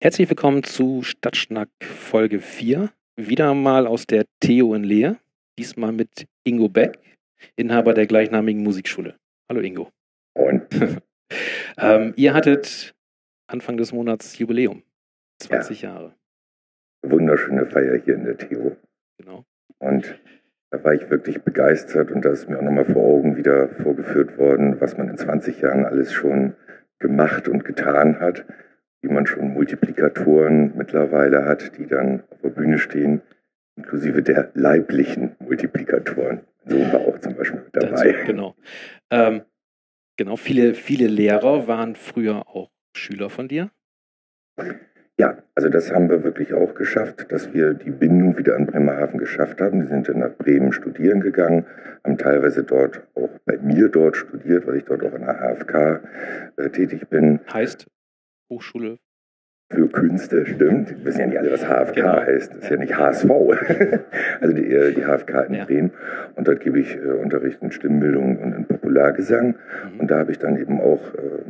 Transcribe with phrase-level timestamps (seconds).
[0.00, 2.90] Herzlich willkommen zu Stadtschnack Folge 4.
[3.16, 5.16] Wieder mal aus der Theo in Leer.
[5.58, 6.98] Diesmal mit Ingo Beck,
[7.56, 9.16] Inhaber der gleichnamigen Musikschule.
[9.48, 9.90] Hallo Ingo.
[10.34, 10.66] Und
[11.80, 12.94] Ähm, ihr hattet
[13.46, 14.82] Anfang des Monats Jubiläum.
[15.40, 16.14] 20 Jahre.
[17.02, 18.76] wunderschöne Feier hier in der Theo.
[19.18, 19.44] Genau.
[19.78, 20.20] Und
[20.70, 24.38] da war ich wirklich begeistert und da ist mir auch nochmal vor Augen wieder vorgeführt
[24.38, 26.56] worden, was man in 20 Jahren alles schon
[26.98, 28.44] gemacht und getan hat,
[29.08, 33.22] wie man schon Multiplikatoren mittlerweile hat, die dann auf der Bühne stehen,
[33.76, 36.40] inklusive der leiblichen Multiplikatoren.
[36.66, 38.12] So war auch zum Beispiel mit dabei.
[38.12, 38.54] Dazu, genau.
[39.10, 39.42] Ähm,
[40.16, 43.70] genau, viele, viele Lehrer waren früher auch Schüler von dir.
[45.18, 49.18] Ja, also das haben wir wirklich auch geschafft, dass wir die Bindung wieder an Bremerhaven
[49.18, 49.80] geschafft haben.
[49.80, 51.66] Die sind dann nach Bremen studieren gegangen,
[52.04, 56.02] haben teilweise dort auch bei mir dort studiert, weil ich dort auch an der HFK
[56.56, 57.40] äh, tätig bin.
[57.52, 57.86] Heißt
[58.50, 58.98] Hochschule.
[59.70, 60.90] Für Künste, stimmt.
[60.90, 62.16] Wir wissen ja nicht alle, was HFK Genau.
[62.16, 62.54] heißt.
[62.54, 63.30] Das ist ja nicht HSV.
[64.40, 65.64] also die, äh, die HFK in Ja.
[65.66, 65.90] Bremen.
[66.36, 69.48] Und dort gebe ich äh, Unterricht in Stimmbildung und in Populargesang.
[69.92, 70.00] Mhm.
[70.00, 71.42] Und da habe ich dann eben auch äh,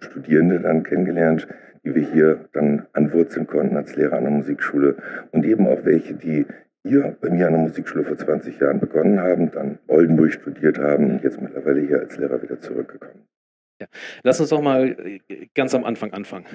[0.00, 1.48] Studierende dann kennengelernt,
[1.84, 4.96] die wir hier dann anwurzeln konnten als Lehrer an der Musikschule.
[5.32, 6.46] Und eben auch welche, die
[6.82, 11.10] hier bei mir an der Musikschule vor 20 Jahren begonnen haben, dann Oldenburg studiert haben
[11.10, 13.20] und jetzt mittlerweile hier als Lehrer wieder zurückgekommen.
[14.22, 14.88] Lass uns doch mal
[15.28, 16.46] äh, ganz am Anfang anfangen.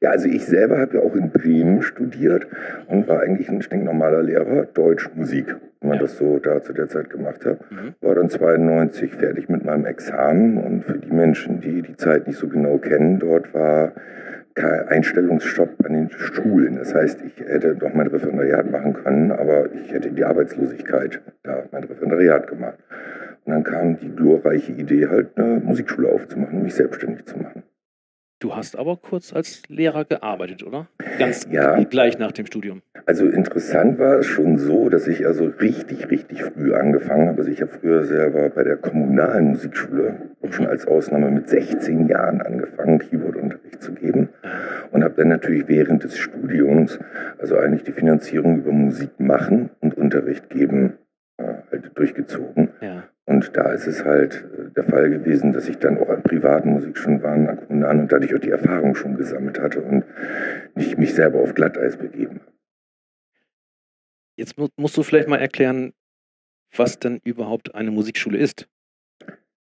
[0.00, 2.46] Ja, also ich selber habe ja auch in Bremen studiert
[2.86, 6.02] und war eigentlich ein stinknormaler Lehrer, Deutsch, Musik, wenn man Ja.
[6.04, 7.60] das so da zu der Zeit gemacht hat.
[7.70, 7.94] Mhm.
[8.00, 12.38] War dann 92 fertig mit meinem Examen und für die Menschen, die die Zeit nicht
[12.38, 13.92] so genau kennen, dort war
[14.54, 16.76] kein Einstellungsstopp an den Schulen.
[16.76, 21.62] Das heißt, ich hätte doch mein Referendariat machen können, aber ich hätte die Arbeitslosigkeit da
[21.72, 22.78] mein Referendariat gemacht.
[23.44, 27.62] Und dann kam die glorreiche Idee, halt eine Musikschule aufzumachen und mich selbstständig zu machen.
[28.42, 30.88] Du hast aber kurz als Lehrer gearbeitet, oder?
[31.18, 31.78] Ganz Ja.
[31.84, 32.80] gleich nach dem Studium.
[33.04, 37.38] Also interessant war es schon so, dass ich also richtig, richtig früh angefangen habe.
[37.40, 42.08] Also ich habe früher selber bei der kommunalen Musikschule auch schon als Ausnahme mit 16
[42.08, 44.30] Jahren angefangen, Keyboardunterricht zu geben.
[44.90, 46.98] Und habe dann natürlich während des Studiums,
[47.38, 50.94] also eigentlich die Finanzierung über Musik machen und Unterricht geben,
[51.40, 52.70] halt durchgezogen.
[52.80, 53.04] Ja.
[53.24, 56.70] Und da ist es halt äh, der Fall gewesen, dass ich dann auch an privaten
[56.70, 60.04] Musikschulen war, an kommunalen und dadurch auch die Erfahrung schon gesammelt hatte und
[60.74, 62.52] nicht mich selber auf Glatteis begeben habe.
[64.36, 65.92] Jetzt mu musst du vielleicht mal erklären,
[66.74, 68.68] was denn überhaupt eine Musikschule ist.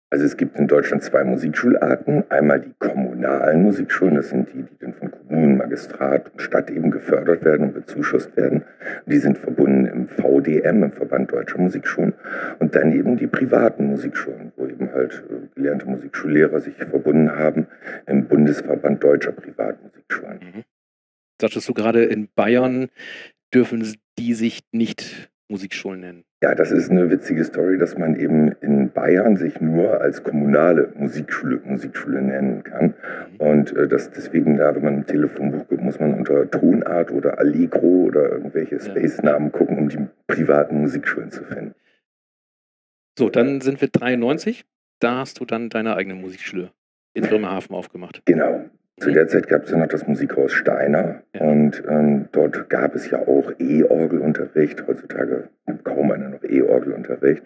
[0.10, 2.24] Also es gibt in Deutschland zwei Musikschularten.
[2.30, 6.92] Einmal die kommunalen Musikschulen, das sind die, die dann von Kommunen, Magistrat und Stadt eben
[6.92, 8.64] gefördert werden und bezuschusst werden.
[9.06, 12.14] Die sind verbunden im VDM, im Verband Deutscher Musikschulen.
[12.60, 17.68] Und dann eben die privaten Musikschulen, wo eben halt äh, gelernte Musikschullehrer sich verbunden haben
[18.06, 20.64] im Bundesverband Deutscher Privatmusikschulen.
[21.42, 22.88] Sagtest du gerade, in Bayern
[23.54, 23.86] dürfen
[24.18, 26.24] die sich nicht Musikschulen nennen.
[26.44, 30.92] Ja, das ist eine witzige Story, dass man eben in Bayern sich nur als kommunale
[30.96, 32.94] Musikschule Musikschule nennen kann.
[33.38, 37.40] Und äh, das deswegen da, wenn man im Telefonbuch guckt, muss man unter Tonart oder
[37.40, 41.74] Allegro oder irgendwelche Space-Namen gucken, um die privaten Musikschulen zu finden.
[43.18, 44.66] So, dann sind wir 93.
[45.00, 46.72] Da hast du dann deine eigene Musikschule
[47.14, 48.22] in Bremerhaven aufgemacht.
[48.26, 48.70] Genau.
[49.00, 51.42] Zu der Zeit gab es ja noch das Musikhaus Steiner Ja.
[51.42, 54.88] und ähm, dort gab es ja auch E-Orgelunterricht.
[54.88, 57.44] Heutzutage gibt kaum einer noch E-Orgelunterricht.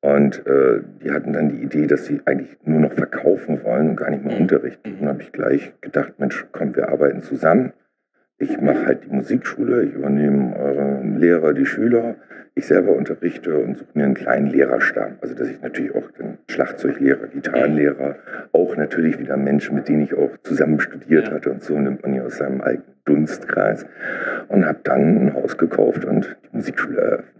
[0.00, 3.96] Und äh, die hatten dann die Idee, dass sie eigentlich nur noch verkaufen wollen und
[3.96, 4.42] gar nicht mehr Mhm.
[4.42, 4.80] Unterricht.
[4.86, 5.00] Mhm.
[5.00, 7.72] Und habe ich gleich gedacht, Mensch, komm, wir arbeiten zusammen.
[8.38, 12.16] Ich mache halt die Musikschule, ich übernehme eure Lehrer, die Schüler.
[12.54, 15.16] Ich selber unterrichte und suche mir einen kleinen Lehrerstamm.
[15.20, 18.16] Also dass ich natürlich auch den Schlagzeuglehrer, Gitarrenlehrer,
[18.52, 21.34] auch natürlich wieder Menschen, mit denen ich auch zusammen studiert Ja.
[21.34, 23.86] hatte und so nimmt man ja aus seinem eigenen Dunstkreis.
[24.48, 27.36] Und habe dann ein Haus gekauft und die Musikschule eröffnet.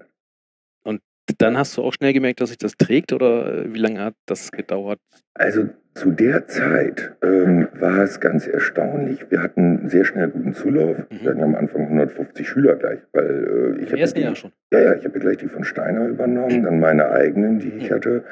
[1.39, 4.53] Dann hast du auch schnell gemerkt, dass sich das trägt oder wie lange hat das
[4.53, 5.01] gedauert?
[5.35, 9.25] Also zu der Zeit ähm, war es ganz erstaunlich.
[9.31, 10.99] Wir hatten sehr schnell guten Zulauf.
[10.99, 11.05] Mhm.
[11.23, 14.53] Wir hatten ja am Anfang 150 Schüler gleich, weil äh, ich habe Jahr schon.
[14.73, 18.25] Ja, ja, ich habe gleich die von Steiner übernommen, dann meine eigenen, die ich hatte.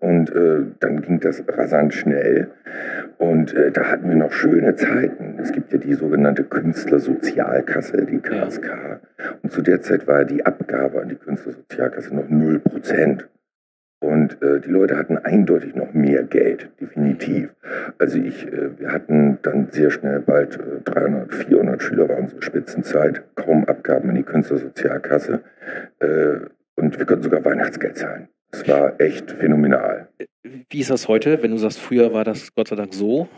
[0.00, 2.48] Und äh, dann ging das rasant schnell.
[3.18, 5.36] Und äh, da hatten wir noch schöne Zeiten.
[5.38, 9.00] Es gibt ja die sogenannte Künstlersozialkasse, die KSK.
[9.42, 13.28] Und zu der Zeit war die Abgabe an die Künstlersozialkasse noch 0 Prozent.
[14.02, 17.50] Und äh, die Leute hatten eindeutig noch mehr Geld, definitiv.
[17.98, 22.42] Also ich, äh, wir hatten dann sehr schnell bald äh, 300, 400 Schüler war unsere
[22.42, 25.40] Spitzenzeit, kaum Abgaben an die Künstlersozialkasse.
[26.00, 26.06] Äh,
[26.74, 28.26] und wir konnten sogar Weihnachtsgeld zahlen.
[28.50, 30.08] Es war echt phänomenal.
[30.42, 33.28] Wie ist das heute, wenn du sagst, früher war das Gott sei Dank so?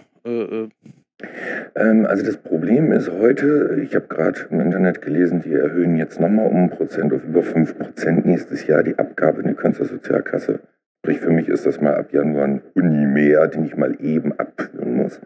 [1.74, 5.52] Äh, äh, Ähm, also das Problem ist heute, ich habe gerade im Internet gelesen, die
[5.52, 9.48] erhöhen jetzt nochmal um ein Prozent auf über 5 Prozent nächstes Jahr die Abgabe in
[9.48, 10.60] die Künstlersozialkasse.
[11.04, 14.32] Sprich, für mich ist das mal ab Januar ein Uni mehr, den ich mal eben
[14.38, 15.20] abführen muss.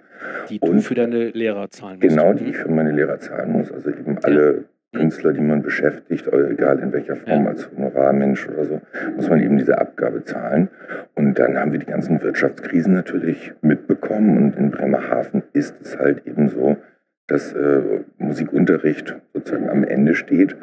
[0.48, 2.08] Die du für deine Lehrer zahlen musst.
[2.08, 3.70] Genau, die ich für meine Lehrer zahlen muss.
[3.70, 7.50] Also eben alle Künstler, die man beschäftigt, egal in welcher Form, ja.
[7.50, 8.80] als Honorarmensch oder so,
[9.16, 10.68] muss man eben diese Abgabe zahlen.
[11.14, 14.36] Und dann haben wir die ganzen Wirtschaftskrisen natürlich mitbekommen.
[14.38, 16.76] Und in Bremerhaven ist es halt eben so,
[17.26, 20.56] dass äh, Musikunterricht sozusagen am Ende steht.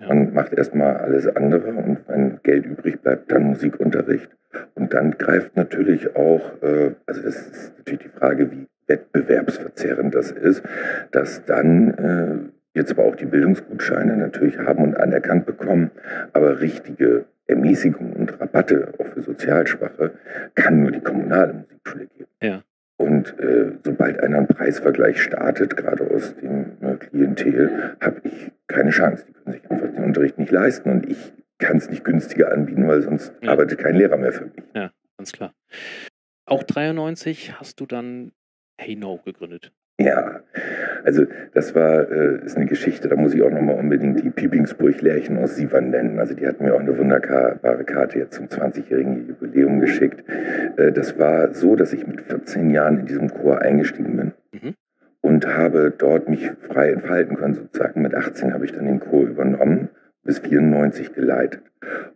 [0.00, 0.08] Ja.
[0.08, 4.28] Man macht erstmal alles andere und wenn Geld übrig bleibt, dann Musikunterricht.
[4.74, 10.32] Und dann greift natürlich auch, äh, also das ist natürlich die Frage, wie wettbewerbsverzerrend das
[10.32, 10.62] ist,
[11.12, 15.90] dass dann äh, jetzt zwar auch die Bildungsgutscheine natürlich haben und anerkannt bekommen,
[16.32, 20.12] aber richtige Ermäßigungen und Rabatte auch für Sozialschwache
[20.54, 22.30] kann nur die kommunale Musikschule geben.
[22.42, 22.62] Ja.
[22.98, 28.90] Und äh, sobald einer einen Preisvergleich startet, gerade aus dem äh, Klientel, habe ich keine
[28.90, 29.24] Chance.
[29.26, 32.86] Die können sich einfach den Unterricht nicht leisten und ich kann es nicht günstiger anbieten,
[32.86, 33.52] weil sonst ja.
[33.52, 34.64] arbeitet kein Lehrer mehr für mich.
[34.74, 35.54] Ja, ganz klar.
[36.44, 38.32] Auch 93 hast du dann
[38.76, 39.72] Hey No gegründet.
[40.00, 40.40] Ja,
[41.02, 45.38] also das war äh, ist eine Geschichte, da muss ich auch nochmal unbedingt die Piepingsburg-Lärchen
[45.38, 46.20] aus Sievern nennen.
[46.20, 50.22] Also die hatten mir auch eine wunderbare Karte jetzt zum 20-jährigen Jubiläum geschickt.
[50.76, 54.74] Äh, das war so, dass ich mit 14 Jahren in diesem Chor eingestiegen bin mhm.
[55.20, 58.02] und habe dort mich frei entfalten können sozusagen.
[58.02, 59.88] Mit 18 habe ich dann den Chor übernommen
[60.28, 61.62] bis 94 geleitet.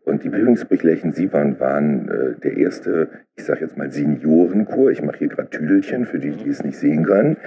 [0.05, 4.91] Und die Bildungsbegleichen Sivan waren äh, der erste, ich sage jetzt mal Seniorenchor.
[4.91, 7.39] Ich mache hier gerade Tüdelchen für die, die es nicht sehen können.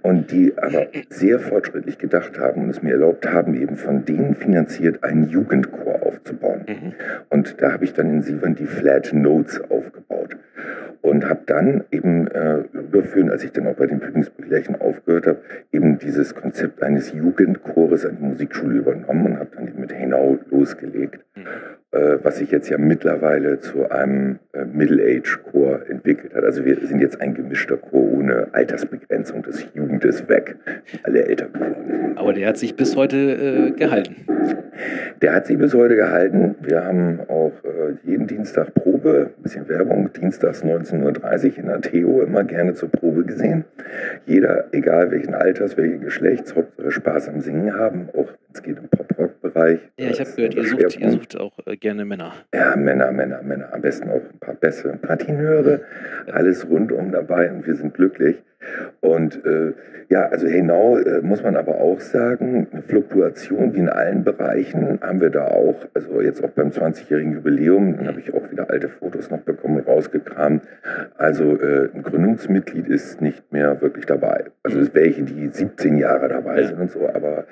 [0.00, 4.34] Und die aber sehr fortschrittlich gedacht haben und es mir erlaubt haben, eben von denen
[4.34, 6.64] finanziert einen Jugendchor aufzubauen.
[6.66, 6.92] Mhm.
[7.28, 10.36] Und da habe ich dann in Sivan die Flat Notes aufgebaut
[11.02, 15.38] und habe dann eben äh, überführen, als ich dann auch bei den Übungsbegleichen aufgehört habe,
[15.72, 20.38] eben dieses Konzept eines Jugendchores an die Musikschule übernommen und habe dann eben mit Henau
[20.50, 21.42] losgelegt, mhm.
[21.92, 26.44] äh, was sich jetzt ja mittlerweile zu einem äh, Middle-Age-Chor entwickelt hat.
[26.44, 29.42] Also wir sind jetzt ein gemischter Chor ohne Altersbegrenzung.
[29.42, 30.56] Das Jugend ist weg,
[31.02, 32.12] alle älter geworden.
[32.16, 34.26] Aber der hat sich bis heute äh, gehalten.
[35.22, 36.54] Der hat sich bis heute gehalten.
[36.60, 41.80] Wir haben auch äh, jeden Dienstag Probe, ein bisschen Werbung, dienstags 19.30 Uhr in der
[41.80, 43.64] Theo immer gerne zur Probe gesehen.
[44.26, 48.88] Jeder, egal welchen Alters, welchen Geschlechts, Hauptsache Spaß am Singen haben, auch es geht im
[49.56, 49.80] Pop-Rock-Bereich.
[49.98, 52.32] Ja, ich habe gehört, ihr sucht, ihr sucht, auch äh, gerne Männer.
[52.54, 53.72] Ja, Männer, Männer, Männer.
[53.72, 55.80] Am besten auch ein paar Bässe, ein paar Tenöre,
[56.32, 58.36] alles rundum dabei und wir sind glücklich.
[59.00, 59.74] Und äh,
[60.08, 64.98] ja, also Henau äh, muss man aber auch sagen, eine Fluktuation wie in allen Bereichen
[65.02, 65.76] haben wir da auch.
[65.94, 69.78] Also jetzt auch beim 20-jährigen Jubiläum, dann habe ich auch wieder alte Fotos noch bekommen
[69.78, 70.64] und rausgekramt.
[71.16, 74.46] Also äh, ein Gründungsmitglied ist nicht mehr wirklich dabei.
[74.62, 77.44] Also es welche, die 17 Jahre dabei sind und so, aber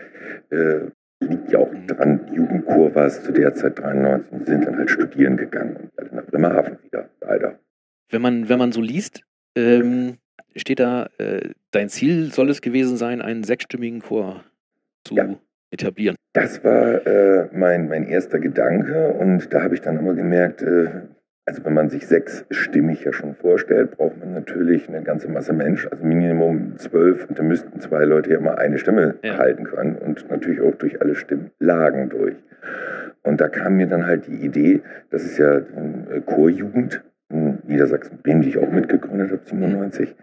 [0.50, 0.90] äh,
[1.20, 4.90] liegt ja auch dran, Jugendchor war es zu der Zeit 93, die sind dann halt
[4.90, 7.58] studieren gegangen und halt nach Bremerhaven wieder, leider.
[8.11, 9.22] Wenn man, wenn man so liest,
[9.56, 10.19] ähm,
[10.56, 14.44] steht da, äh, dein Ziel soll es gewesen sein, einen sechsstimmigen Chor
[15.05, 15.34] zu ja.
[15.70, 16.16] etablieren.
[16.32, 21.02] Das war äh, mein, mein erster Gedanke und da habe ich dann immer gemerkt, äh,
[21.46, 25.87] also wenn man sich sechsstimmig ja schon vorstellt, braucht man natürlich eine ganze Masse Mensch,
[25.91, 29.37] also Minimum zwölf und da müssten zwei Leute ja mal eine Stimme ja.
[29.37, 32.37] halten können und natürlich auch durch alle Stimmlagen durch.
[33.23, 38.42] Und da kam mir dann halt die Idee, das ist ja äh, Chorjugend, in Niedersachsen-Bremen,
[38.42, 40.14] die ich auch mitgegründet habe, 97,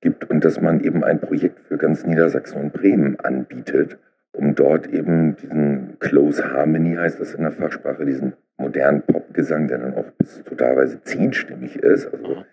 [0.00, 3.98] gibt und dass man eben ein Projekt für ganz Niedersachsen und Bremen anbietet,
[4.32, 9.78] um dort eben diesen Close Harmony, heißt das in der Fachsprache, diesen modernen Popgesang, der
[9.78, 12.44] dann auch bis zu teilweise zehnstimmig ist, also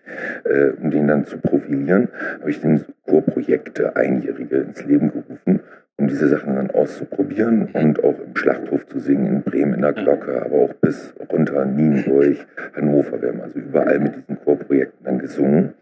[0.44, 2.08] äh, um den dann zu profilieren,
[2.40, 5.60] habe ich den Chorprojekte Einjährige ins Leben gerufen
[6.00, 9.92] um diese Sachen dann auszuprobieren und auch im Schlachthof zu singen, in Bremen in der
[9.92, 12.38] Glocke, aber auch bis runter Nienburg,
[12.74, 13.20] Hannover.
[13.20, 15.74] Wir haben also überall mit diesen Chorprojekten dann gesungen.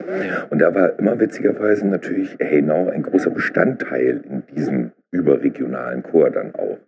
[0.50, 6.54] Und da war immer witzigerweise natürlich Heinau ein großer Bestandteil in diesem überregionalen Chor dann
[6.54, 6.78] auch.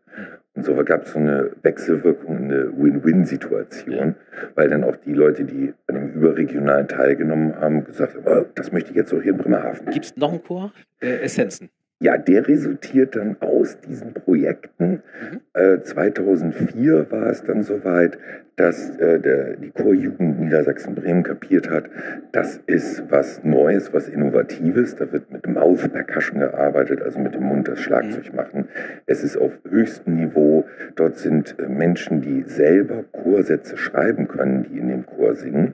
[0.55, 4.17] Und so gab es so eine Wechselwirkung, eine Win-Win-Situation,
[4.57, 8.73] weil dann auch die Leute, die an dem überregionalen teilgenommen haben, gesagt haben, oh, das
[8.73, 9.91] möchte ich jetzt auch hier in Bremerhaven.
[9.91, 10.73] Gibt es noch einen Chor?
[11.01, 11.71] Äh, Essenzen.
[12.01, 15.03] ja, der resultiert dann aus diesen Projekten.
[15.31, 15.41] Mhm.
[15.55, 18.19] Äh, 2004 war es dann soweit,
[18.61, 21.85] dass äh, der, die Chorjugend Niedersachsen-Bremen kapiert hat,
[22.33, 24.97] das ist was Neues, was Innovatives.
[24.97, 28.37] Da wird mit Mouth Percussion gearbeitet, also mit dem Mund das Schlagzeug mhm.
[28.37, 28.69] machen.
[29.07, 30.67] Es ist auf höchstem Niveau.
[30.97, 35.73] Dort sind äh, Menschen, die selber Chorsätze schreiben können, die in dem Chor singen.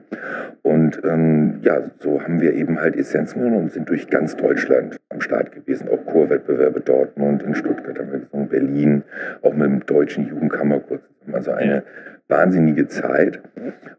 [0.61, 4.95] Und ähm, ja, so haben wir eben halt Essenzen genommen und sind durch ganz Deutschland
[5.09, 5.89] am Start gewesen.
[5.89, 9.03] Auch Chorwettbewerbe Dortmund, in Stuttgart haben wir gesungen, Berlin,
[9.41, 10.99] auch mit dem deutschen Jugendkammerchor.
[11.33, 11.83] Also eine
[12.27, 13.41] wahnsinnige Zeit.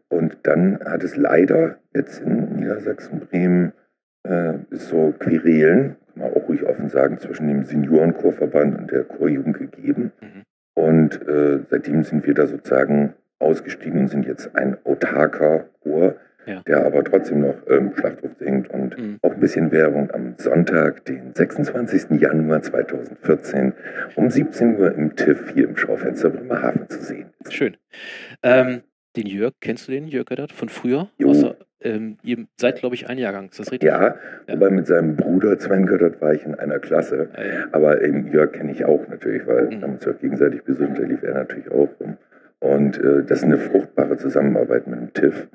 [0.07, 3.73] Und dann hat es leider jetzt in Niedersachsen, Bremen,
[4.23, 9.57] äh, so Querelen, kann man auch ruhig offen sagen, zwischen dem Seniorenchorverband und der Chorjugend
[9.57, 10.11] gegeben.
[10.21, 10.43] Mhm.
[10.75, 16.15] Und äh, seitdem sind wir da sozusagen ausgestiegen und sind jetzt ein autarker Chor,
[16.45, 16.61] ja.
[16.67, 19.19] der aber trotzdem noch ähm, Schlachtruf singt und mhm.
[19.21, 22.19] auch ein bisschen Werbung am Sonntag, den 26.
[22.19, 23.73] Januar 2014
[24.15, 27.29] um 17 Uhr im TIFF hier im Schaufenster Bremerhaven zu sehen.
[27.49, 27.77] Schön.
[28.43, 28.81] Ähm,
[29.15, 31.09] den Jörg, kennst du den, Jörg Göttert, von früher?
[31.23, 33.87] Außer, ähm, ihr seid, glaube ich, ein Jahrgang, ist das richtig?
[33.87, 34.15] Ja,
[34.47, 37.29] ja, wobei mit seinem Bruder Sven Göttert war ich in einer Klasse.
[37.33, 37.67] Ah, ja.
[37.71, 39.69] Aber eben Jörg kenne ich auch natürlich, weil mhm.
[39.71, 42.17] wir haben uns ja gegenseitig besucht, der lief er natürlich auch rum.
[42.59, 45.47] Und äh, das ist eine fruchtbare Zusammenarbeit mit dem TIFF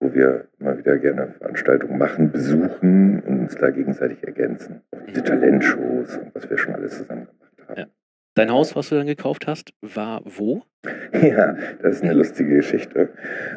[0.00, 4.82] wo wir immer wieder gerne Veranstaltungen machen, besuchen und uns da gegenseitig ergänzen.
[4.92, 7.78] Auch diese Talentshows und was wir schon alles zusammen gemacht haben.
[7.80, 7.86] Ja.
[8.38, 10.62] Dein Haus, was du dann gekauft hast, war wo?
[11.12, 13.08] Ja, das ist eine lustige Geschichte.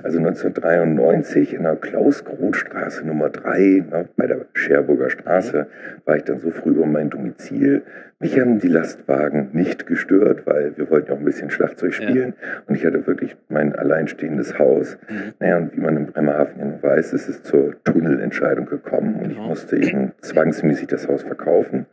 [0.01, 5.67] Also 1993 in der Klaus-Groth-Straße Nummer 3, ne, bei der Scherburger Straße,
[6.05, 7.83] war ich dann so früh über mein Domizil.
[8.17, 12.33] Mich haben die Lastwagen nicht gestört, weil wir wollten ja auch ein bisschen Schlagzeug spielen.
[12.41, 12.61] Ja.
[12.65, 14.97] Und ich hatte wirklich mein alleinstehendes Haus.
[15.07, 15.33] Mhm.
[15.39, 19.17] Naja, und wie man in Bremerhaven ja weiß, ist es zur Tunnelentscheidung gekommen.
[19.17, 19.41] Und genau.
[19.43, 21.85] ich musste eben zwangsmäßig das Haus verkaufen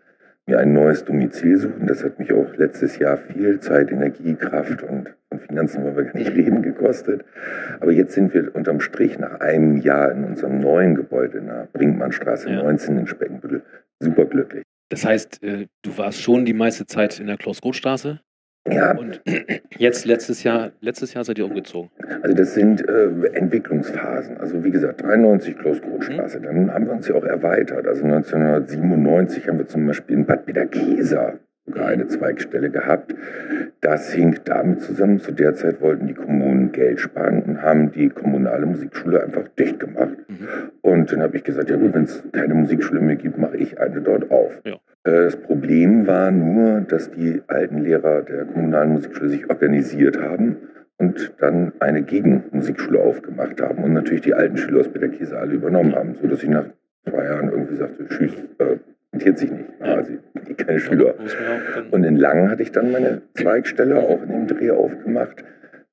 [0.49, 1.87] mir ein neues Domizil suchen.
[1.87, 6.05] Das hat mich auch letztes Jahr viel Zeit, Energie, Kraft und von Finanzen wollen wir
[6.05, 7.25] gar nicht reden gekostet.
[7.81, 11.69] Aber jetzt sind wir unterm Strich nach einem Jahr in unserem neuen Gebäude in der
[11.73, 12.63] Brinkmannstraße ja.
[12.63, 13.63] 19 in Speckenbüttel
[14.01, 14.63] superglücklich.
[14.89, 18.21] Das heißt, äh, du warst schon die meiste Zeit in der Klaus-Roth-Straße?
[18.67, 18.97] Ja.
[18.97, 19.21] Und
[19.79, 21.91] jetzt letztes Jahr, letztes Jahr seid ihr umgezogen.
[22.23, 24.39] Also das sind äh, Entwicklungsphasen.
[24.39, 26.41] Also wie gesagt, 93 Kloßgrotstraße.
[26.41, 26.45] Mhm.
[26.45, 27.87] Dann haben wir uns ja auch erweitert.
[27.87, 31.39] Also 1997 haben wir zum Beispiel in Bad Bederkesa
[31.69, 33.15] sogar eine Zweigstelle gehabt.
[33.81, 38.09] Das hing damit zusammen, zu der Zeit wollten die Kommunen Geld sparen und haben die
[38.09, 40.17] kommunale Musikschule einfach dicht gemacht.
[40.29, 40.49] Mhm.
[40.83, 43.79] Und dann habe ich gesagt, ja gut, wenn es keine Musikschule mehr gibt, mache ich
[43.79, 44.61] eine dort auf.
[44.65, 44.79] Ja.
[45.05, 50.57] Äh, das Problem war nur, dass die alten Lehrer der kommunalen Musikschule sich organisiert haben
[50.99, 55.95] und dann eine Gegenmusikschule aufgemacht haben und natürlich die alten Schüler aus Peterkäse alle übernommen
[55.95, 56.67] haben, sodass ich nach
[57.09, 58.77] zwei Jahren irgendwie sagte, tschüss, äh,
[59.13, 59.71] interessiert sich nicht.
[59.81, 60.13] Also
[60.57, 61.15] keine Schüler.
[61.91, 65.45] Und in Langen hatte ich dann meine Zweigstelle auch in dem Dreh aufgemacht,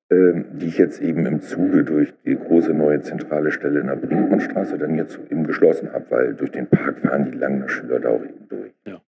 [0.08, 4.78] die ich jetzt eben im Zuge durch die große neue zentrale Stelle in der Brinkmannstraße
[4.78, 8.22] dann jetzt eben geschlossen habe, weil durch den Park fahren die Langener Schüler da auch
[8.22, 8.72] eben durch.
[8.86, 9.00] Ja.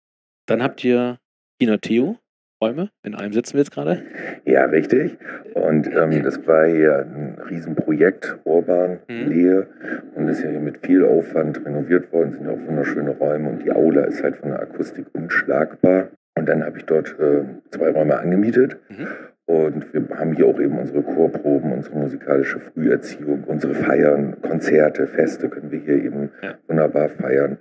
[0.48, 1.20] Dann habt ihr
[1.60, 2.18] Kina Theo,
[2.62, 2.90] Räume.
[3.04, 4.02] In einem sitzen wir jetzt gerade.
[4.46, 5.18] Ja, richtig.
[5.54, 9.28] Und ähm, das war ja ein Riesenprojekt, Urban, mhm.
[9.30, 9.68] Lehe.
[10.16, 13.50] Und ist ja hier mit viel Aufwand renoviert worden, sind ja auch wunderschöne Räume.
[13.50, 16.10] Und die Aula ist halt von der Akustik unschlagbar.
[16.36, 18.78] Und dann habe ich dort äh, zwei Räume angemietet.
[18.90, 19.08] Mhm.
[19.48, 25.48] Und wir haben hier auch eben unsere Chorproben, unsere musikalische Früherziehung, unsere Feiern, Konzerte, Feste
[25.48, 26.56] können wir hier eben ja.
[26.68, 27.58] wunderbar feiern.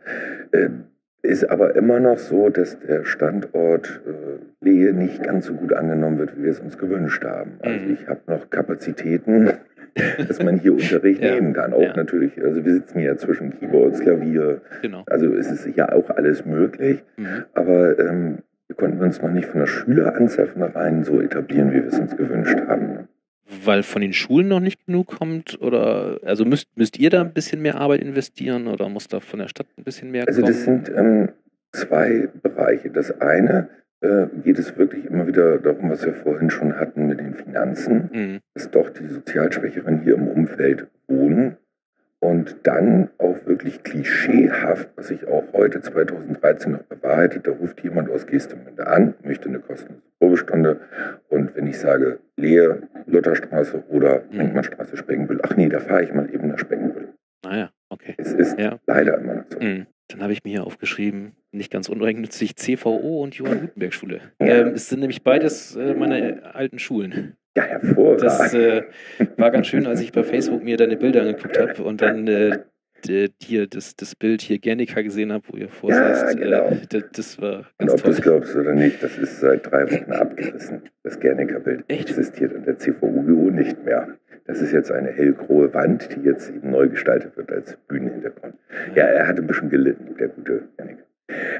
[0.51, 0.69] Äh,
[1.23, 6.19] ist aber immer noch so, dass der Standort äh, Lehe nicht ganz so gut angenommen
[6.19, 7.59] wird, wie wir es uns gewünscht haben.
[7.61, 7.93] Also mhm.
[7.95, 9.51] ich habe noch Kapazitäten,
[10.29, 11.35] dass man hier Unterricht ja.
[11.35, 11.73] nehmen kann.
[11.73, 11.97] Auch ja.
[11.97, 14.61] natürlich, also wir sitzen ja zwischen Keyboards, Klavier.
[14.83, 15.05] Genau.
[15.07, 17.05] Also es ist ja auch alles möglich.
[17.17, 17.45] Mhm.
[17.55, 18.39] Aber ähm,
[18.77, 21.99] wir konnten uns noch nicht von der Schüleranzahl von Reihen so etablieren, wie wir es
[21.99, 23.09] uns gewünscht haben
[23.65, 25.61] weil von den Schulen noch nicht genug kommt?
[25.61, 29.39] Oder also müsst, müsst ihr da ein bisschen mehr Arbeit investieren oder muss da von
[29.39, 30.53] der Stadt ein bisschen mehr also kommen?
[30.53, 31.29] Also das sind ähm,
[31.73, 32.91] zwei Bereiche.
[32.91, 33.69] Das eine
[34.01, 38.11] äh, geht es wirklich immer wieder darum, was wir vorhin schon hatten mit den Finanzen,
[38.13, 38.41] mhm.
[38.55, 41.57] dass doch die Sozialschwächeren hier im Umfeld wohnen
[42.27, 48.11] und dann auch wirklich klischeehaft, was sich auch heute 2013 noch bewahrheitet, da ruft jemand
[48.11, 50.81] aus Gestemünde an, möchte eine kostenlose Probestunde
[51.29, 54.97] und wenn ich sage Lehe, Lutherstraße oder Brinkmannstraße, mhm.
[54.97, 57.15] Sprengenbüll, ach nee, da fahre ich mal eben nach Sprengenbüll.
[57.47, 58.15] Ah ja, okay.
[58.19, 58.81] Es ist ja.
[58.87, 59.61] leider immer noch so.
[59.61, 59.87] Mhm.
[60.09, 64.21] Dann habe ich mir hier aufgeschrieben, nicht ganz uneigennützig, CVO und Johann Gutenberg Schule.
[64.41, 64.47] Ja.
[64.47, 67.37] Ähm, es sind nämlich beides äh, meine alten Schulen.
[67.57, 68.23] Ja, hervorragend.
[68.23, 68.83] Das äh,
[69.39, 72.59] war ganz schön, als ich bei Facebook mir deine Bilder angeguckt habe und dann äh,
[73.41, 76.39] hier das, das Bild hier Gernika gesehen habe, wo ihr vorsaßt.
[76.39, 76.69] Ja, genau.
[76.69, 79.71] Äh, das, das, war ganz Und ob du es glaubst oder nicht, das ist seit
[79.71, 80.83] drei Wochen abgerissen.
[81.03, 84.09] Das Gernika-Bild existiert an der CVUGO nicht mehr.
[84.45, 88.55] Das ist jetzt eine hellgraue Wand, die jetzt eben neu gestaltet wird als Bühnenhintergrund.
[88.95, 91.03] Ja, er hat ein bisschen gelitten, der gute Gernika.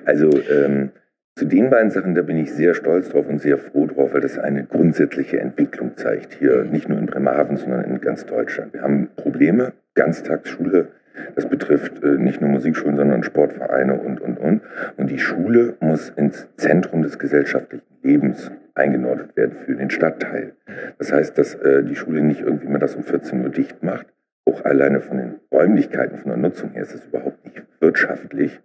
[0.05, 0.91] Also, ähm,
[1.37, 4.23] zu den beiden Sachen, da bin ich sehr stolz drauf und sehr froh drauf, weil
[4.23, 6.33] das eine grundsätzliche Entwicklung zeigt.
[6.33, 8.73] Hier nicht nur in Bremerhaven, sondern in ganz Deutschland.
[8.73, 10.89] Wir haben Probleme, Ganztagsschule.
[11.35, 14.63] Das betrifft äh, nicht nur Musikschulen, sondern Sportvereine und, und, und.
[14.97, 20.53] Und die Schule muss ins Zentrum des gesellschaftlichen Lebens eingenordet werden für den Stadtteil.
[20.99, 24.07] Das heißt, dass äh, die Schule nicht irgendwie mal das um 14 Uhr dicht macht.
[24.47, 28.59] Auch alleine von den Räumlichkeiten, von der Nutzung her ist es überhaupt nicht wirtschaftlich.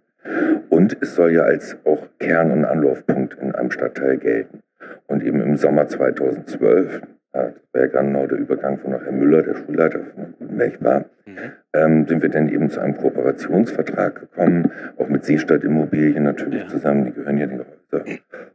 [0.70, 4.60] Und es soll ja als auch Kern- und Anlaufpunkt in einem Stadtteil gelten.
[5.06, 7.02] Und eben im Sommer 2012,
[7.32, 11.36] das war ja genau der Übergang von Herr Müller, der Schulleiter von Gutenberg war, mhm.
[11.72, 16.68] ähm, sind wir dann eben zu einem Kooperationsvertrag gekommen, auch mit Seestadt Immobilien natürlich ja.
[16.68, 18.04] zusammen, die gehören ja die Häuser.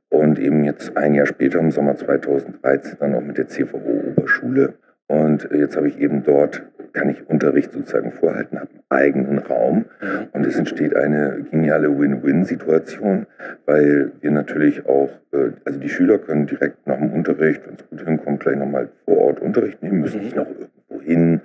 [0.10, 4.74] Und eben jetzt ein Jahr später, im Sommer 2013, dann auch mit der CVO Oberschule.
[5.08, 9.86] Und jetzt habe ich eben dort kann ich Unterricht sozusagen vorhalten, habe einen eigenen Raum
[10.02, 10.28] mhm.
[10.34, 13.26] und es entsteht eine geniale Win-Win-Situation,
[13.66, 17.90] weil wir natürlich auch, äh, also die Schüler können direkt nach dem Unterricht, wenn es
[17.90, 21.42] gut hinkommt, gleich nochmal vor Ort Unterricht nehmen, müssen nicht noch irgendwo hin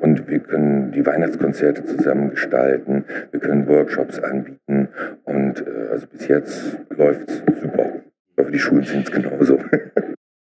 [0.00, 4.88] und wir können die Weihnachtskonzerte zusammen gestalten, wir können Workshops anbieten
[5.24, 7.92] und äh, also bis jetzt läuft es super.
[8.32, 9.58] Ich hoffe, die Schulen sind es genauso.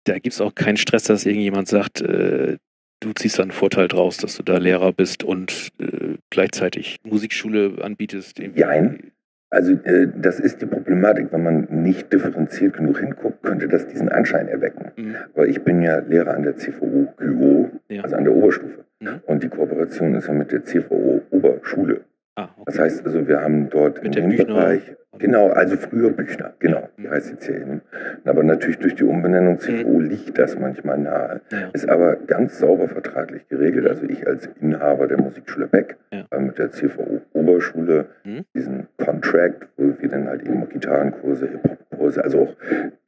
[0.06, 2.58] Da gibt es auch keinen Stress, dass irgendjemand sagt, äh,
[3.04, 7.76] du ziehst dann einen Vorteil draus, dass du da Lehrer bist und äh, gleichzeitig Musikschule
[7.82, 8.40] anbietest.
[8.56, 9.12] Nein.
[9.50, 14.10] Also äh, das ist die Problematik, wenn man nicht differenziert genug hinguckt, könnte das diesen
[14.10, 14.92] Anschein erwecken.
[14.96, 15.16] Mhm.
[15.36, 18.02] Aber ich bin ja Lehrer an der CVO QO, ja.
[18.02, 18.84] also an der Oberstufe.
[19.00, 19.22] Mhm.
[19.28, 22.02] Und die Kooperation ist ja mit der CVO Oberschule.
[22.36, 22.64] Ah, okay.
[22.66, 24.82] Das heißt also, wir haben dort mit dem Bereich
[25.20, 27.82] Genau, also früher Büchner, genau, die heißt jetzt hier eben.
[28.26, 30.10] Aber natürlich durch die Umbenennung CVO mhm.
[30.10, 31.42] liegt das manchmal nahe.
[31.52, 31.70] Ja.
[31.74, 33.88] Ist aber ganz sauber vertraglich geregelt.
[33.88, 36.26] Also ich als Inhaber der Musikschule Beck ja.
[36.32, 38.46] äh, mit der CVO Oberschule mhm.
[38.56, 42.56] diesen Contract, wo wir dann halt eben auch Gitarrenkurse, Hip-Hop-Kurse, also auch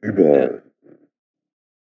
[0.00, 0.50] über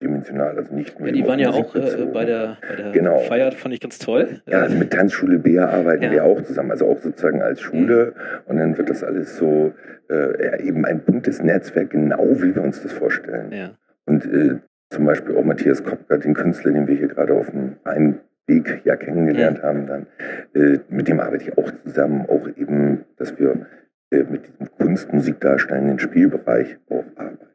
[0.02, 1.08] dimensional, also nicht nur.
[1.08, 3.20] Ja, die waren ja auch äh, bei der, bei der genau.
[3.20, 4.42] Feier, fand ich ganz toll.
[4.46, 6.12] Ja, also mit Tanzschule Bär arbeiten ja.
[6.12, 8.14] wir auch zusammen, also auch sozusagen als Schule.
[8.16, 8.42] Mhm.
[8.46, 9.74] Und dann wird das alles so
[10.10, 13.52] äh, eben ein buntes Netzwerk, genau wie wir uns das vorstellen.
[13.52, 13.72] Ja.
[14.06, 14.58] Und äh,
[14.90, 18.82] zum Beispiel auch Matthias Kopka, den Künstler, den wir hier gerade auf dem einen Weg
[18.86, 19.64] ja kennengelernt mhm.
[19.64, 20.08] haben, dann
[20.54, 23.66] äh, mit dem arbeite ich auch zusammen, auch eben, dass wir
[24.12, 27.48] äh, mit diesem Kunstmusik darstellenden Spielbereich auch arbeiten.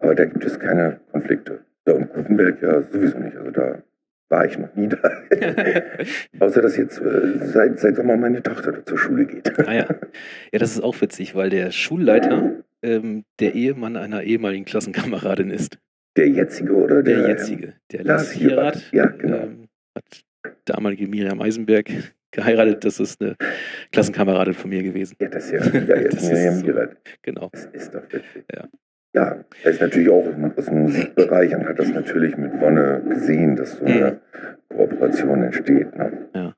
[0.00, 1.60] Aber da gibt es keine Konflikte.
[1.86, 3.36] Ja, und Gutenberg ja sowieso nicht.
[3.36, 3.82] Also da
[4.28, 4.98] war ich noch nie da.
[6.40, 9.58] Außer dass jetzt äh, seit, seit Sommer meine Tochter zur Schule geht.
[9.58, 9.86] ah ja.
[10.52, 15.78] ja, das ist auch witzig, weil der Schulleiter ähm, der Ehemann einer ehemaligen Klassenkameradin ist.
[16.16, 17.18] Der jetzige oder der?
[17.18, 17.74] Der jetzige.
[17.92, 18.92] Der Lars Hierath.
[18.92, 19.44] Ja, genau.
[19.44, 20.24] Ähm, hat
[20.64, 21.88] damalige Miriam Eisenberg
[22.30, 22.84] geheiratet.
[22.84, 23.36] Das ist eine
[23.92, 25.16] Klassenkameradin von mir gewesen.
[25.20, 26.96] Ja, das ist ja, ja jetzt Miriam Hierath.
[27.22, 27.48] Genau.
[27.52, 28.44] Das ist doch witzig.
[28.54, 28.68] Ja.
[29.14, 33.56] Ja, er ist natürlich auch aus dem Musikbereich und hat das natürlich mit Wonne gesehen,
[33.56, 34.76] dass so eine mhm.
[34.76, 35.96] Kooperation entsteht.
[35.96, 36.12] Ne?
[36.34, 36.54] Ja.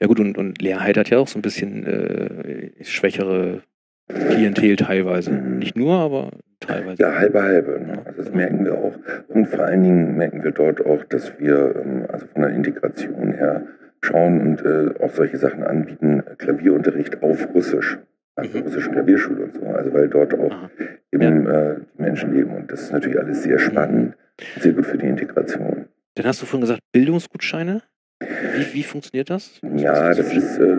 [0.00, 3.62] Ja gut, und, und Leerheit hat ja auch so ein bisschen äh, schwächere
[4.08, 5.30] Klientel teilweise.
[5.32, 5.58] Mhm.
[5.58, 7.02] Nicht nur, aber teilweise.
[7.02, 7.80] Ja, halbe halbe.
[7.80, 8.02] Ne?
[8.04, 8.94] Also das merken wir auch.
[9.28, 13.32] Und vor allen Dingen merken wir dort auch, dass wir ähm, also von der Integration
[13.32, 13.66] her
[14.00, 17.98] schauen und äh, auch solche Sachen anbieten, Klavierunterricht auf Russisch
[18.46, 19.66] der russischen Klavierschule und so.
[19.66, 20.70] Also weil dort auch Aha.
[21.12, 21.70] eben ja.
[21.72, 22.54] äh, die Menschen leben.
[22.54, 24.16] Und das ist natürlich alles sehr spannend,
[24.56, 24.60] mhm.
[24.60, 25.86] sehr gut für die Integration.
[26.14, 27.82] Dann hast du vorhin gesagt, Bildungsgutscheine?
[28.20, 29.60] Wie, wie funktioniert das?
[29.76, 30.76] Ja, das ist äh,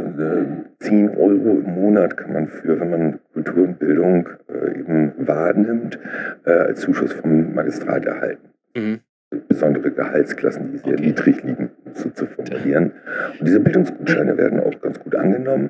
[0.79, 5.13] 10 äh, Euro im Monat kann man für, wenn man Kultur und Bildung äh, eben
[5.17, 5.97] wahrnimmt,
[6.45, 8.49] äh, als Zuschuss vom Magistrat erhalten.
[8.75, 8.99] Mhm
[9.47, 11.05] besondere Gehaltsklassen, die sehr okay.
[11.05, 12.91] niedrig liegen, so zu formulieren.
[13.39, 15.69] Und diese Bildungsgutscheine werden auch ganz gut angenommen,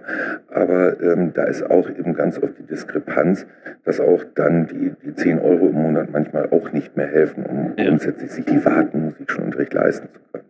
[0.49, 3.45] aber ähm, da ist auch eben ganz oft die Diskrepanz,
[3.84, 7.73] dass auch dann die, die 10 Euro im Monat manchmal auch nicht mehr helfen, um
[7.77, 7.88] ja.
[7.88, 10.45] grundsätzlich sich die Wartenmusik schon recht leisten zu können.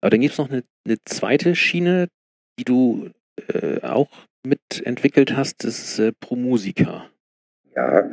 [0.00, 2.08] Aber dann gibt es noch eine, eine, zweite Schiene,
[2.58, 3.10] die du
[3.52, 4.10] äh, auch
[4.44, 7.06] mitentwickelt hast, das ist äh, Pro Musica.
[7.76, 8.10] Ja,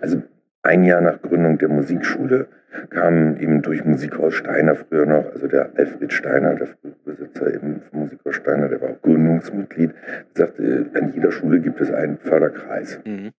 [0.00, 0.22] also
[0.64, 2.46] ein Jahr nach Gründung der Musikschule
[2.90, 6.68] kam eben durch Musikhaus Steiner früher noch, also der Alfred Steiner, der
[7.04, 9.92] Besitzer eben vom Musikhaus Steiner, der war auch Gründungsmitglied,
[10.34, 12.98] sagte, an jeder Schule gibt es einen Förderkreis.
[13.04, 13.30] Mhm.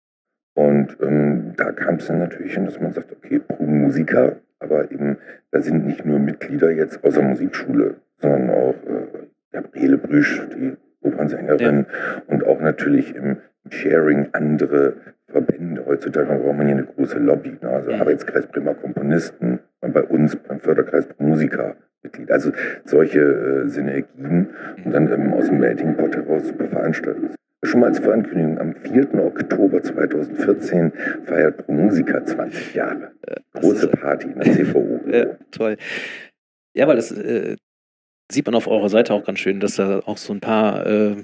[0.53, 4.89] Und ähm, da kam es dann natürlich hin, dass man sagt, okay, pro Musiker, aber
[4.91, 5.17] eben,
[5.51, 10.77] da sind nicht nur Mitglieder jetzt aus der Musikschule, sondern auch äh, Gabriele Brüsch, die
[11.01, 12.21] Opernsängerin ja.
[12.27, 13.37] und auch natürlich im
[13.69, 14.93] Sharing andere
[15.35, 15.83] Verbände.
[15.85, 17.69] Heutzutage braucht man hier eine große Lobby, ne?
[17.69, 17.99] also mhm.
[17.99, 21.75] Arbeitskreis Bremer Komponisten, bei uns beim Förderkreis Musiker.
[22.05, 22.31] Mitglied.
[22.31, 22.51] Also
[22.85, 24.49] solche äh, Synergien
[24.83, 27.35] und dann ähm, aus dem Melting Pot heraus super Veranstaltungen.
[27.63, 29.15] Schon mal als Vorankündigung, am 4.
[29.15, 30.91] Oktober 2014
[31.23, 33.11] feiert Pro Musica 20 Jahre.
[33.25, 34.99] Äh, Große Party in der CVU.
[35.11, 35.77] ja, toll.
[36.75, 37.55] Ja, weil das äh,
[38.31, 41.15] sieht man auf eurer Seite auch ganz schön, dass da auch so ein paar äh,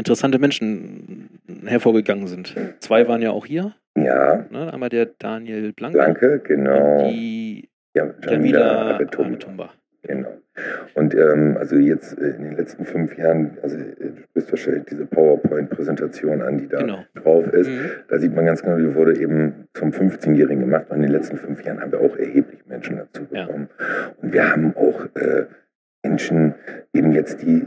[0.00, 1.28] interessante Menschen
[1.64, 2.54] hervorgegangen sind.
[2.80, 3.74] Zwei waren ja auch hier.
[3.96, 4.44] Ja.
[4.50, 4.72] Ne?
[4.72, 5.98] Einmal der Daniel Blanke.
[5.98, 7.04] Blanke, genau.
[7.04, 9.70] Und die ja, Jamila Abetumba.
[10.02, 10.28] Genau.
[10.94, 14.84] Und ähm, also jetzt äh, in den letzten fünf Jahren, also äh, du bist wahrscheinlich
[14.90, 17.04] diese PowerPoint-Präsentation an, die da genau.
[17.14, 17.68] drauf ist.
[17.68, 17.90] Mhm.
[18.08, 20.86] Da sieht man ganz genau, die wurde eben zum 15-Jährigen gemacht.
[20.88, 23.68] Und in den letzten fünf Jahren haben wir auch erheblich Menschen dazu bekommen.
[23.78, 24.12] Ja.
[24.20, 25.46] Und wir haben auch äh,
[26.02, 26.54] Menschen,
[26.92, 27.62] eben jetzt die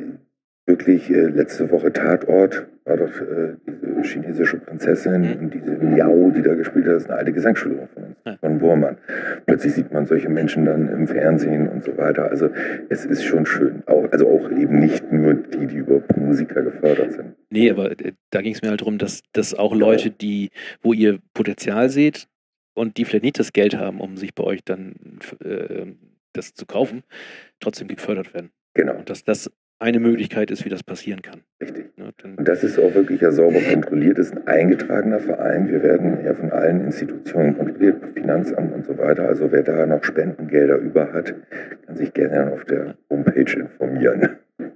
[0.66, 5.40] wirklich äh, letzte Woche Tatort war doch äh, diese chinesische Prinzessin mhm.
[5.40, 8.38] und diese Miao, die da gespielt hat, ist eine alte Gesangsschülerin von uns, ja.
[8.38, 8.98] von Burmann.
[9.46, 12.30] Plötzlich sieht man solche Menschen dann im Fernsehen und so weiter.
[12.30, 12.50] Also
[12.90, 13.84] es ist schon schön.
[13.88, 17.36] Auch, also auch eben nicht nur die, die über Musiker gefördert sind.
[17.50, 20.50] Nee, aber äh, da ging es mir halt darum, dass, dass auch Leute, die,
[20.82, 22.28] wo ihr Potenzial seht
[22.74, 24.96] und die vielleicht nicht das Geld haben, um sich bei euch dann
[25.44, 25.86] äh,
[26.34, 27.04] das zu kaufen,
[27.60, 28.50] trotzdem gefördert werden.
[28.74, 28.96] Genau.
[28.96, 29.52] Und dass das
[29.84, 31.42] eine Möglichkeit ist, wie das passieren kann.
[31.62, 31.90] Richtig.
[31.98, 35.70] Ja, und das ist auch wirklich ja sauber kontrolliert, das ist ein eingetragener Verein.
[35.70, 39.28] Wir werden ja von allen Institutionen kontrolliert, Finanzamt und so weiter.
[39.28, 41.36] Also wer da noch Spendengelder über hat,
[41.86, 44.30] kann sich gerne auf der Homepage informieren.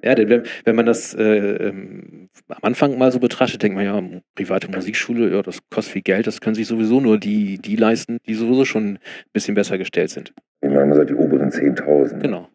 [0.03, 4.21] Ja, denn wenn, man das äh, ähm, am Anfang mal so betrachtet, denkt man ja,
[4.35, 8.17] private Musikschule, ja, das kostet viel Geld, das können sich sowieso nur die, die leisten,
[8.27, 8.99] die sowieso schon ein
[9.31, 10.33] bisschen besser gestellt sind.
[10.61, 12.19] Wie man sagt, die oberen 10.000.
[12.19, 12.49] Genau.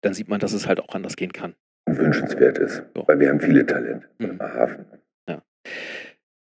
[0.00, 1.54] Dann sieht man, dass es halt auch anders gehen kann
[1.86, 2.82] wünschenswert ist.
[2.94, 3.04] So.
[3.06, 4.30] Weil wir haben viele Talente mhm.
[4.30, 4.84] im Hafen.
[5.28, 5.42] Ja.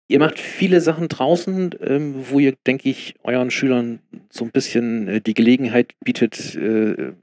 [0.08, 5.08] Ihr macht viele Sachen draußen, ähm, wo ihr, denke ich, euren Schülern so ein bisschen
[5.08, 7.14] äh, die Gelegenheit bietet, äh,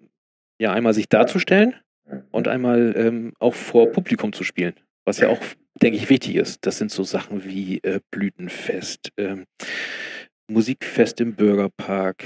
[0.61, 1.75] ja, einmal sich darzustellen
[2.07, 2.23] mhm.
[2.31, 4.75] und einmal ähm, auch vor Publikum zu spielen.
[5.05, 5.41] Was ja auch,
[5.83, 6.67] denke ich, wichtig ist.
[6.67, 9.45] Das sind so Sachen wie äh, Blütenfest, ähm,
[10.49, 12.25] Musikfest im Bürgerpark,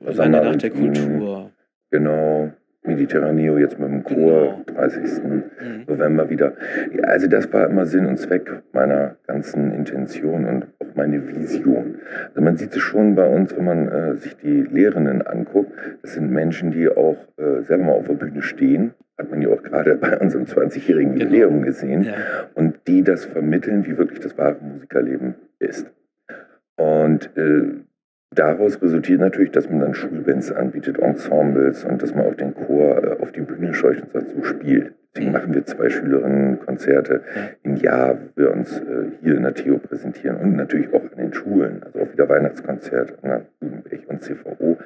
[0.00, 1.52] eine Nacht der Kultur.
[1.90, 2.52] Genau.
[2.86, 5.22] Mediterraneo jetzt mit dem Chor, 30.
[5.22, 5.34] Genau.
[5.34, 5.42] Mhm.
[5.86, 6.52] November wieder.
[6.94, 11.96] Ja, also das war immer Sinn und Zweck meiner ganzen Intention und auch meine Vision.
[12.28, 15.72] Also man sieht es schon bei uns, wenn man äh, sich die Lehrenden anguckt,
[16.02, 19.48] das sind Menschen, die auch äh, selber mal auf der Bühne stehen, hat man ja
[19.48, 21.24] auch gerade bei unserem 20-jährigen genau.
[21.24, 22.14] Jubiläum gesehen, ja.
[22.54, 25.90] und die das vermitteln, wie wirklich das wahre Musikerleben ist.
[26.76, 27.62] Und äh,
[28.34, 33.02] Daraus resultiert natürlich, dass man dann Schulbands anbietet, Ensembles und dass man auch den Chor
[33.02, 34.94] äh, auf die Bühne scheucht und so spielt.
[35.16, 37.22] Deswegen machen wir zwei Schülerinnenkonzerte
[37.62, 38.82] im Jahr, wo wir uns äh,
[39.22, 43.14] hier in der Theo präsentieren und natürlich auch an den Schulen, also auch wieder Weihnachtskonzert
[43.22, 44.76] an der Bubenberg und CVO.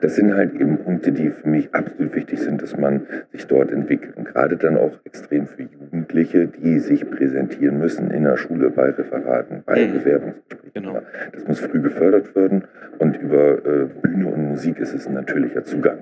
[0.00, 3.70] Das sind halt eben Punkte, die für mich absolut wichtig sind, dass man sich dort
[3.70, 8.70] entwickelt und gerade dann auch extrem für Jugendliche, die sich präsentieren müssen in der Schule
[8.70, 9.92] bei Referaten, bei mhm.
[9.92, 10.72] Bewerbungsgesprächen.
[10.74, 11.00] Genau.
[11.32, 12.64] Das muss früh gefördert werden
[12.98, 15.98] und über äh, Bühne und Musik ist es ein natürlicher Zugang.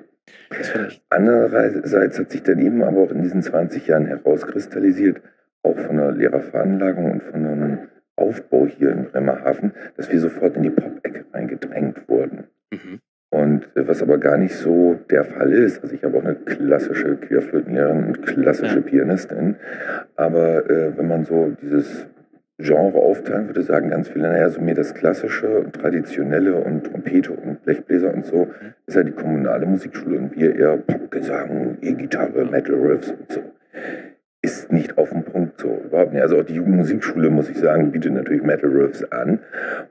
[1.10, 5.20] Andererseits hat sich dann eben aber auch in diesen 20 Jahren herauskristallisiert,
[5.62, 7.78] auch von der Lehrerveranlagung und von einem
[8.16, 12.44] Aufbau hier in Bremerhaven, dass wir sofort in die Pop-Ecke reingedrängt wurden.
[12.72, 13.00] Mhm.
[13.30, 16.34] Und äh, was aber gar nicht so der Fall ist, also ich habe auch eine
[16.34, 18.82] klassische Querflötenlehrerin und klassische ja.
[18.82, 19.56] Pianistin,
[20.16, 22.06] aber äh, wenn man so dieses
[22.60, 27.32] Genre aufteilen, würde sagen ganz viele, naja, so mir das Klassische und Traditionelle und Trompete
[27.32, 28.74] und Blechbläser und so, mhm.
[28.86, 33.40] ist ja die kommunale Musikschule und wir eher Popgesang, E-Gitarre, Metal Riffs und so.
[34.42, 36.22] Ist nicht auf dem Punkt so, überhaupt nicht.
[36.22, 39.38] Also auch die Jugendmusikschule, muss ich sagen, bietet natürlich Metal Riffs an.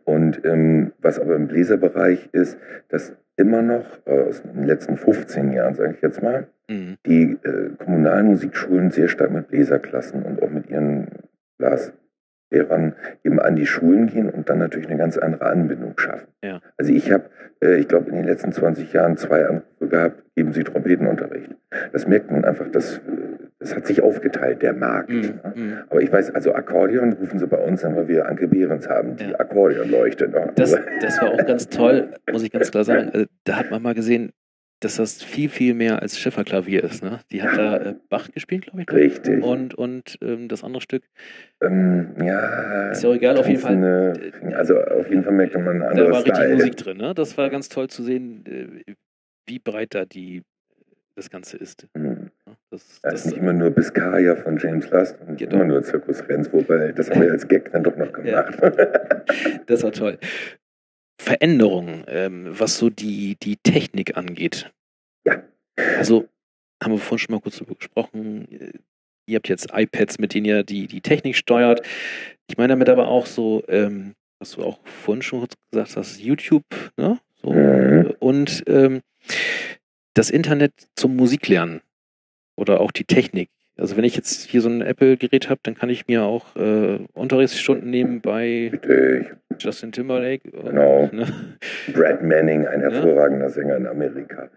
[0.03, 2.57] Und ähm, was aber im Bläserbereich ist,
[2.89, 6.97] dass immer noch äh, aus den letzten 15 Jahren, sage ich jetzt mal, mhm.
[7.05, 11.07] die äh, kommunalen Musikschulen sehr stark mit Bläserklassen und auch mit ihren
[11.57, 11.93] Blas
[12.49, 16.27] Lehrern eben an die Schulen gehen und dann natürlich eine ganz andere Anbindung schaffen.
[16.43, 16.61] Ja.
[16.77, 17.25] Also ich habe,
[17.61, 21.55] äh, ich glaube, in den letzten 20 Jahren zwei Anrufe gehabt, geben Sie Trompetenunterricht.
[21.91, 23.01] Das merkt man einfach, das,
[23.59, 25.09] das hat sich aufgeteilt, der Markt.
[25.09, 25.39] Ne?
[25.55, 25.77] Mhm.
[25.89, 29.17] Aber ich weiß, also Akkordeon rufen Sie bei uns an, weil wir Anke Behrens haben,
[29.17, 29.39] die ja.
[29.39, 30.29] Akkordeonleuchte.
[30.55, 33.09] Das, das war auch ganz toll, muss ich ganz klar sagen.
[33.13, 34.31] Also, da hat man mal gesehen,
[34.79, 37.03] dass das viel, viel mehr als Schifferklavier ist.
[37.03, 37.19] Ne?
[37.31, 38.91] Die hat da äh, Bach gespielt, glaube ich.
[38.91, 39.43] Richtig.
[39.43, 41.03] Und, und ähm, das andere Stück.
[41.61, 42.91] Ähm, ja.
[42.91, 43.73] Ist ja auch egal, auf jeden Fall.
[43.73, 44.13] Eine,
[44.55, 46.37] also auf jeden Fall merkt man eine andere Da war Style.
[46.37, 46.97] richtig Musik drin.
[46.97, 47.15] Ne?
[47.15, 48.93] Das war ganz toll zu sehen, äh,
[49.47, 50.43] wie breit da die,
[51.15, 51.87] das Ganze ist.
[51.95, 52.29] Mhm.
[52.69, 55.55] Das, das, ist nicht immer nur Biscaya von James Last und genau.
[55.55, 58.57] immer nur Zirkus Renz, wobei das haben wir als Gag dann doch noch gemacht.
[58.61, 58.71] Ja.
[59.65, 60.17] Das war toll.
[61.17, 64.71] Veränderungen, ähm, was so die, die Technik angeht.
[65.25, 65.43] Ja.
[65.97, 66.27] Also,
[66.81, 68.47] haben wir vorhin schon mal kurz darüber gesprochen.
[69.25, 71.81] Ihr habt jetzt iPads, mit denen ihr die, die Technik steuert.
[72.47, 76.19] Ich meine damit aber auch so, ähm, was du auch vorhin schon kurz gesagt hast,
[76.19, 76.65] YouTube,
[76.97, 77.19] ne?
[77.41, 78.13] So, mhm.
[78.19, 79.01] Und ähm,
[80.13, 81.81] das Internet zum Musiklernen
[82.55, 83.49] oder auch die Technik.
[83.77, 86.99] Also wenn ich jetzt hier so ein Apple-Gerät habe, dann kann ich mir auch äh,
[87.13, 89.35] Unterrichtsstunden nehmen bei Richtig.
[89.59, 90.49] Justin Timberlake.
[90.49, 91.09] Genau.
[91.11, 91.27] Ne?
[91.93, 93.49] Brad Manning, ein hervorragender ja.
[93.49, 94.49] Sänger in Amerika.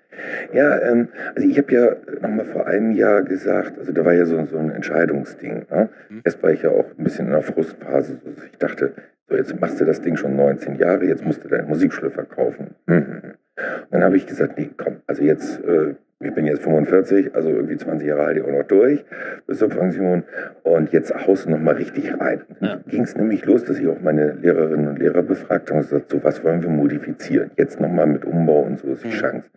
[0.52, 4.24] Ja, ähm, also ich habe ja nochmal vor einem Jahr gesagt, also da war ja
[4.24, 5.66] so, so ein Entscheidungsding.
[5.70, 5.88] Ne?
[6.08, 6.22] Mhm.
[6.24, 8.20] Erst war ich ja auch ein bisschen in einer Frustphase.
[8.24, 8.94] Also ich dachte,
[9.28, 12.74] so jetzt machst du das Ding schon 19 Jahre, jetzt musst du deine Musikschule verkaufen.
[12.86, 13.22] Mhm.
[13.56, 15.62] Und dann habe ich gesagt, nee, komm, also jetzt...
[15.62, 19.04] Äh, ich bin jetzt 45, also irgendwie 20 Jahre halte ich auch noch durch
[19.46, 20.24] bis zur Pension.
[20.62, 22.42] Und jetzt haust du nochmal richtig rein.
[22.60, 22.80] Ja.
[22.86, 26.10] Ging es nämlich los, dass ich auch meine Lehrerinnen und Lehrer befragt habe und gesagt,
[26.10, 27.50] so was wollen wir modifizieren?
[27.56, 29.12] Jetzt nochmal mit Umbau und so ist die mhm.
[29.12, 29.50] Chance.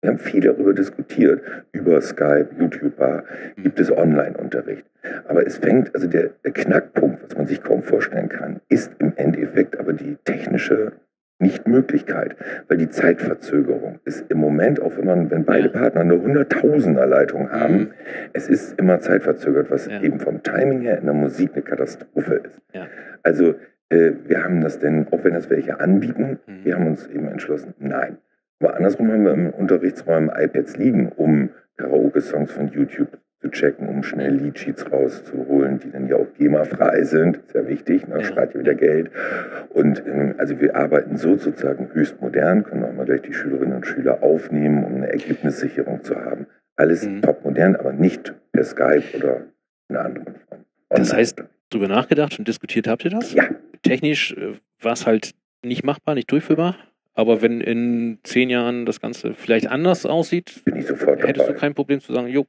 [0.00, 3.24] Wir haben viel darüber diskutiert, über Skype, YouTuber,
[3.56, 4.84] gibt es Online-Unterricht.
[5.26, 9.12] Aber es fängt, also der, der Knackpunkt, was man sich kaum vorstellen kann, ist im
[9.16, 10.92] Endeffekt aber die technische
[11.40, 17.06] Nichtmöglichkeit, weil die Zeitverzögerung ist im Moment, auch wenn man, wenn beide Partner eine Hunderttausender
[17.06, 17.90] Leitung haben, mhm.
[18.32, 20.02] es ist immer zeitverzögert, was ja.
[20.02, 22.60] eben vom Timing her in der Musik eine Katastrophe ist.
[22.72, 22.88] Ja.
[23.22, 23.54] Also
[23.90, 26.64] äh, wir haben das denn, auch wenn das welche anbieten, mhm.
[26.64, 28.18] wir haben uns eben entschlossen, nein.
[28.60, 34.02] Aber andersrum haben wir im Unterrichtsraum iPads liegen, um Karaoke-Songs von YouTube zu checken, um
[34.02, 37.40] schnell Leadsheets rauszuholen, die dann ja auch GEMA-frei sind.
[37.52, 38.24] Sehr wichtig, dann ne?
[38.24, 39.10] spart ihr wieder Geld.
[39.70, 43.76] Und ähm, also wir arbeiten so sozusagen höchst modern, können auch mal gleich die Schülerinnen
[43.76, 46.46] und Schüler aufnehmen, um eine Ergebnissicherung zu haben.
[46.76, 47.22] Alles mhm.
[47.22, 49.46] top modern, aber nicht per Skype oder
[49.88, 50.64] in einer anderen Form.
[50.90, 53.32] Das heißt, drüber nachgedacht und diskutiert habt ihr das?
[53.34, 53.44] Ja.
[53.82, 56.76] Technisch äh, war es halt nicht machbar, nicht durchführbar?
[57.14, 61.32] Aber wenn in zehn Jahren das Ganze vielleicht anders aussieht, hättest dabei.
[61.32, 62.46] du kein Problem zu sagen, jo,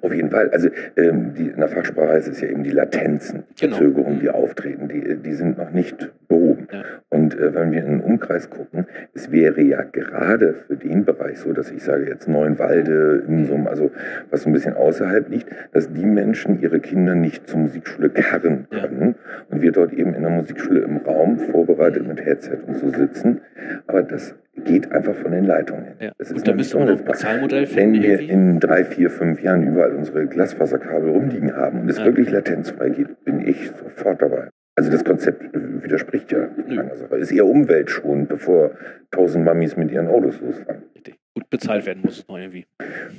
[0.00, 0.50] auf jeden Fall.
[0.50, 3.76] Also ähm, die, in der Fachsprache heißt es ja eben die Latenzen, die genau.
[3.76, 6.68] Verzögerungen, die auftreten, die, die sind noch nicht behoben.
[6.72, 6.82] Ja.
[7.08, 11.38] Und äh, wenn wir in den Umkreis gucken, es wäre ja gerade für den Bereich
[11.38, 13.90] so, dass ich sage jetzt Neuenwalde, Insum, also
[14.30, 18.66] was so ein bisschen außerhalb liegt, dass die Menschen ihre Kinder nicht zur Musikschule karren
[18.70, 19.46] können ja.
[19.50, 23.40] und wir dort eben in der Musikschule im Raum vorbereitet mit Headset und so sitzen.
[23.86, 25.94] Aber das geht einfach von den Leitungen.
[26.00, 26.12] Ja.
[26.18, 27.94] Das ist und da müsste man ein Bezahlmodell finden.
[27.94, 28.32] Wenn wir irgendwie?
[28.32, 32.04] in drei, vier, fünf Jahren überall unsere Glasfaserkabel rumliegen haben und es ja.
[32.04, 34.48] wirklich latenzfrei geht, bin ich sofort dabei.
[34.78, 37.16] Also das Konzept widerspricht ja meiner Sache.
[37.16, 38.72] Ist eher umweltschonend, bevor
[39.10, 40.82] tausend Mamis mit ihren Autos losfahren.
[40.94, 41.18] Richtig.
[41.34, 42.66] Gut bezahlt werden muss es noch irgendwie.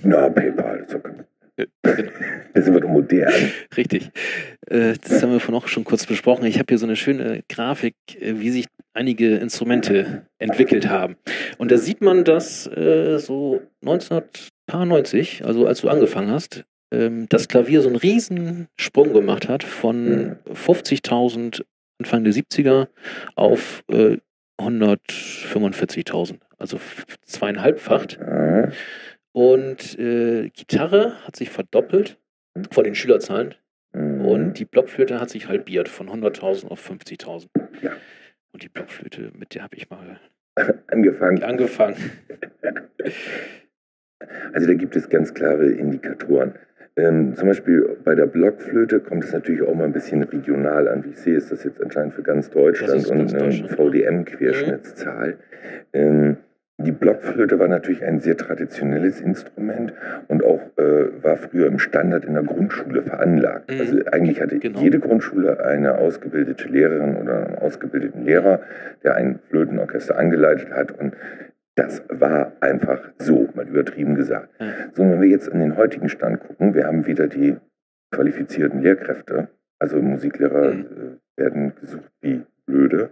[0.04, 0.95] Na, PayPal, ist
[1.58, 1.67] okay.
[1.84, 2.12] Genau.
[2.54, 3.52] Das wird modern.
[3.76, 4.10] Richtig.
[4.67, 6.46] Äh, das haben wir vorhin auch schon kurz besprochen.
[6.46, 11.17] Ich habe hier so eine schöne Grafik, äh, wie sich einige Instrumente entwickelt haben.
[11.60, 17.48] Und da sieht man, dass äh, so 1990, also als du angefangen hast, ähm, das
[17.48, 21.62] Klavier so einen riesen Sprung gemacht hat von 50.000
[22.00, 22.88] Anfang der 70er
[23.36, 23.84] auf
[24.60, 26.80] 145.000, also
[27.26, 28.17] zweieinhalbfacht.
[29.38, 32.17] Und äh, Gitarre hat sich verdoppelt
[32.71, 33.54] von den Schülerzahlen.
[33.93, 34.26] Mhm.
[34.26, 37.45] Und die Blockflöte hat sich halbiert von 100.000 auf 50.000.
[37.84, 37.91] Ja.
[38.52, 40.19] Und die Blockflöte, mit der habe ich mal
[40.88, 41.43] angefangen.
[41.43, 41.97] angefangen.
[44.52, 46.56] Also da gibt es ganz klare Indikatoren.
[46.95, 51.06] Ähm, zum Beispiel bei der Blockflöte kommt es natürlich auch mal ein bisschen regional an.
[51.06, 55.34] Wie ich sehe, ist das jetzt anscheinend für ganz Deutschland und eine VDM-Querschnittszahl.
[55.34, 55.38] Mhm.
[55.93, 56.38] Ähm,
[56.79, 59.93] die Blockflöte war natürlich ein sehr traditionelles Instrument
[60.27, 63.71] und auch äh, war früher im Standard in der Grundschule veranlagt.
[63.71, 63.79] Mhm.
[63.79, 64.79] Also eigentlich hatte genau.
[64.79, 68.61] jede Grundschule eine ausgebildete Lehrerin oder einen ausgebildeten Lehrer,
[69.03, 71.15] der ein Flötenorchester angeleitet hat und
[71.73, 74.49] das war einfach so, mal übertrieben gesagt.
[74.59, 74.73] Mhm.
[74.93, 77.55] So, wenn wir jetzt an den heutigen Stand gucken, wir haben wieder die
[78.11, 79.47] qualifizierten Lehrkräfte,
[79.79, 81.19] also Musiklehrer mhm.
[81.37, 83.09] äh, werden gesucht wie blöde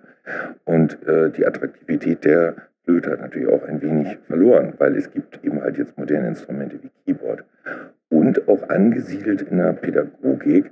[0.66, 5.44] und äh, die Attraktivität der Flöte hat natürlich auch ein wenig verloren, weil es gibt
[5.44, 7.44] eben halt jetzt moderne Instrumente wie Keyboard.
[8.10, 10.72] Und auch angesiedelt in der Pädagogik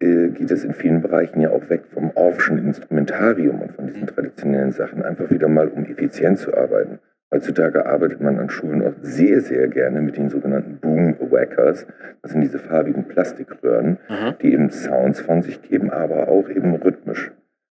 [0.00, 4.06] äh, geht es in vielen Bereichen ja auch weg vom Orffschen Instrumentarium und von diesen
[4.06, 6.98] traditionellen Sachen, einfach wieder mal um effizient zu arbeiten.
[7.32, 11.86] Heutzutage arbeitet man an Schulen auch sehr, sehr gerne mit den sogenannten Boom Wackers.
[12.22, 14.32] Das sind diese farbigen Plastikröhren, Aha.
[14.42, 17.30] die eben Sounds von sich geben, aber auch eben rhythmisch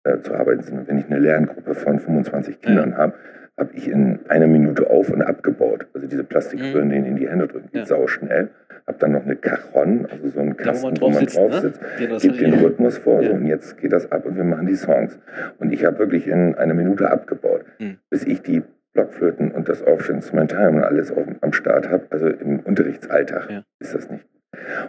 [0.05, 0.79] äh, zu arbeiten sind.
[0.79, 2.97] Und wenn ich eine Lerngruppe von 25 Kindern ja.
[2.99, 3.15] habe,
[3.61, 5.87] habe ich in einer Minute auf und abgebaut.
[5.95, 6.93] Also diese Plastikröhren, mhm.
[6.93, 7.87] denen in die Hände drücken, geht ja.
[7.87, 8.49] sau schnell.
[8.87, 11.61] habe dann noch eine Cajon, also so einen Kasten, wo man drauf sitzt, drauf ne?
[11.61, 12.63] sitzt Ja, hatte den ich.
[12.65, 13.29] Rhythmus vor Ja.
[13.29, 15.17] so, und jetzt geht das ab und wir machen die Songs.
[15.59, 17.99] Und ich habe wirklich in einer Minute abgebaut, Mhm.
[18.09, 18.63] bis ich die
[18.95, 22.07] Blockflöten und das Aufstandsinstrumentarium und alles auf, am Start habe.
[22.11, 23.63] Also im Unterrichtsalltag Ja.
[23.79, 24.25] ist das nicht.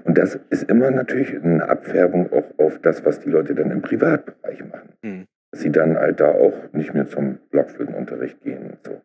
[0.05, 3.81] Und das ist immer natürlich eine Abfärbung auch auf das, was die Leute dann im
[3.83, 4.89] Privatbereich machen.
[5.03, 5.25] Mhm.
[5.51, 9.01] Dass sie dann halt da auch nicht mehr zum Blockflötenunterricht gehen und so.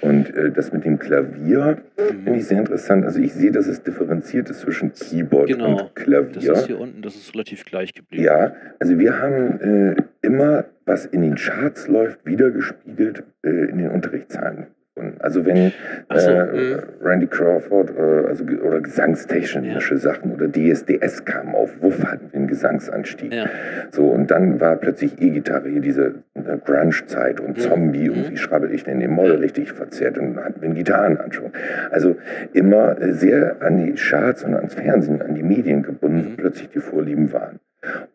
[0.00, 2.36] Und äh, das mit dem Klavier finde Mhm.
[2.36, 3.04] ich sehr interessant.
[3.04, 5.70] Also ich sehe, dass es differenziert ist zwischen Keyboard Genau.
[5.70, 6.52] und Das Klavier.
[6.52, 8.24] ist hier unten, das ist relativ gleich geblieben.
[8.24, 13.90] Ja, also wir haben äh, immer, was in den Charts läuft, wiedergespiegelt äh, in den
[13.90, 14.66] Unterrichtszahlen.
[15.02, 15.72] Und Also wenn
[16.14, 16.78] so, äh, mhm.
[17.02, 22.46] Randy Crawford äh, also, oder gesangstechnische Sachen oder DSDS kamen auf, Wuff hatten wir einen
[22.48, 23.32] Gesangsanstieg.
[23.32, 23.46] Ja.
[23.90, 27.60] So, und dann war plötzlich E-Gitarre hier diese äh, Grunge-Zeit und Mhm.
[27.60, 28.14] Zombie Mhm.
[28.16, 31.52] und wie schrabbel ich denn den Moll richtig verzerrt und hatten wir einen Gitarrenanschwung.
[31.90, 32.16] Also
[32.52, 36.36] immer äh, sehr an die Charts und ans Fernsehen, an die Medien gebunden, Mhm.
[36.36, 37.58] plötzlich die Vorlieben waren.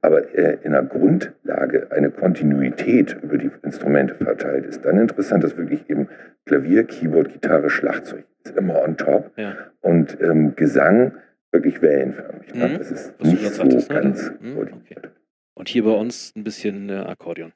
[0.01, 5.58] Aber äh, in der Grundlage eine Kontinuität über die Instrumente verteilt ist dann interessant, dass
[5.58, 6.08] wirklich eben
[6.45, 9.56] Klavier, Keyboard, Gitarre, Schlagzeug ist immer on top Ja.
[9.82, 11.13] und ähm, Gesang
[11.51, 12.53] wirklich wellenförmig.
[12.53, 12.67] Ne?
[12.69, 12.77] Mhm.
[12.77, 14.01] Das ist Was nicht so sagtest, ne?
[14.01, 15.12] ganz Mhm, koordiniert.
[15.56, 17.51] Und hier bei uns ein bisschen äh, Akkordeon.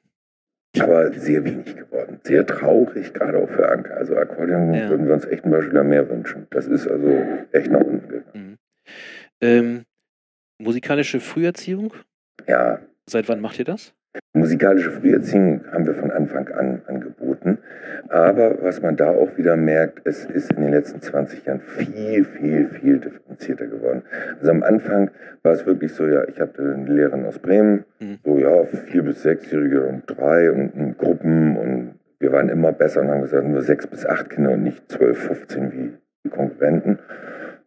[0.80, 2.18] Aber sehr wenig geworden.
[2.24, 3.94] Sehr traurig, gerade auch für Anke.
[3.94, 4.88] Also Akkordeon Ja.
[4.90, 6.46] würden wir uns echt ein Schüler mehr wünschen.
[6.50, 7.10] Das ist also
[7.52, 8.32] echt nach unten gegangen.
[8.34, 8.56] Mhm.
[9.40, 9.82] Ähm,
[10.62, 11.92] musikalische Früherziehung,
[12.46, 13.94] Ja, seit wann macht ihr das?
[14.34, 17.56] musikalische Früherziehung haben wir von Anfang an angeboten.
[18.08, 22.24] Aber was man da auch wieder merkt, es ist in den letzten 20 Jahren viel,
[22.24, 24.02] viel, viel differenzierter geworden.
[24.38, 25.10] Also am Anfang
[25.42, 28.18] war es wirklich so, ja, ich hatte eine Lehrerin aus Bremen, Mhm.
[28.24, 33.00] so ja, vier bis sechsjährige und drei und, und Gruppen und wir waren immer besser
[33.00, 35.90] und haben gesagt, nur sechs bis acht Kinder und nicht zwölf, 15 wie
[36.24, 36.98] die Konkurrenten.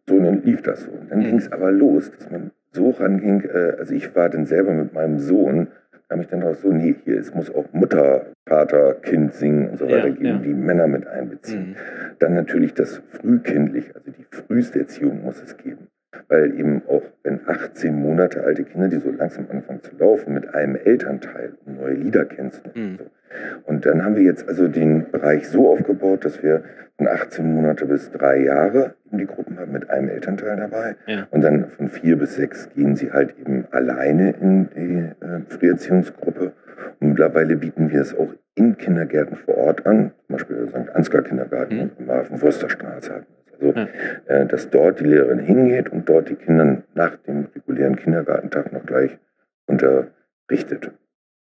[0.08, 0.90] So, und dann lief das so.
[0.92, 1.24] Und dann Mhm.
[1.24, 2.45] ging es aber los, dass man
[2.76, 5.68] so ranging, äh, also ich war dann selber mit meinem Sohn,
[6.08, 9.78] kam ich dann drauf so, nee, hier, es muss auch Mutter, Vater, Kind singen und
[9.78, 10.38] so Ja, weiter geben, ja.
[10.38, 11.70] die Männer mit einbeziehen.
[11.70, 11.76] Mhm.
[12.20, 15.88] Dann natürlich das frühkindlich, also die früheste Erziehung muss es geben.
[16.28, 20.54] Weil eben auch wenn 18 Monate alte Kinder, die so langsam anfangen zu laufen, mit
[20.54, 22.98] einem Elternteil neue Lieder kennenzulernen.
[22.98, 22.98] Mhm.
[23.64, 26.62] Und dann haben wir jetzt also den Bereich so aufgebaut, dass wir
[26.96, 30.96] von 18 Monate bis drei Jahre die Gruppen haben mit einem Elternteil dabei.
[31.06, 31.26] Ja.
[31.30, 36.52] Und dann von vier bis sechs gehen sie halt eben alleine in die äh, Früherziehungsgruppe.
[37.00, 40.94] Und mittlerweile bieten wir es auch in Kindergärten vor Ort an, zum Beispiel St.
[40.94, 41.90] Ansgar Kindergarten Mhm.
[41.98, 43.26] im Hafen Wursterstraße hatten.
[43.60, 43.88] Also, Ja.
[44.26, 48.84] äh, dass dort die Lehrerin hingeht und dort die Kinder nach dem regulären Kindergartentag noch
[48.86, 49.16] gleich
[49.66, 50.90] unterrichtet.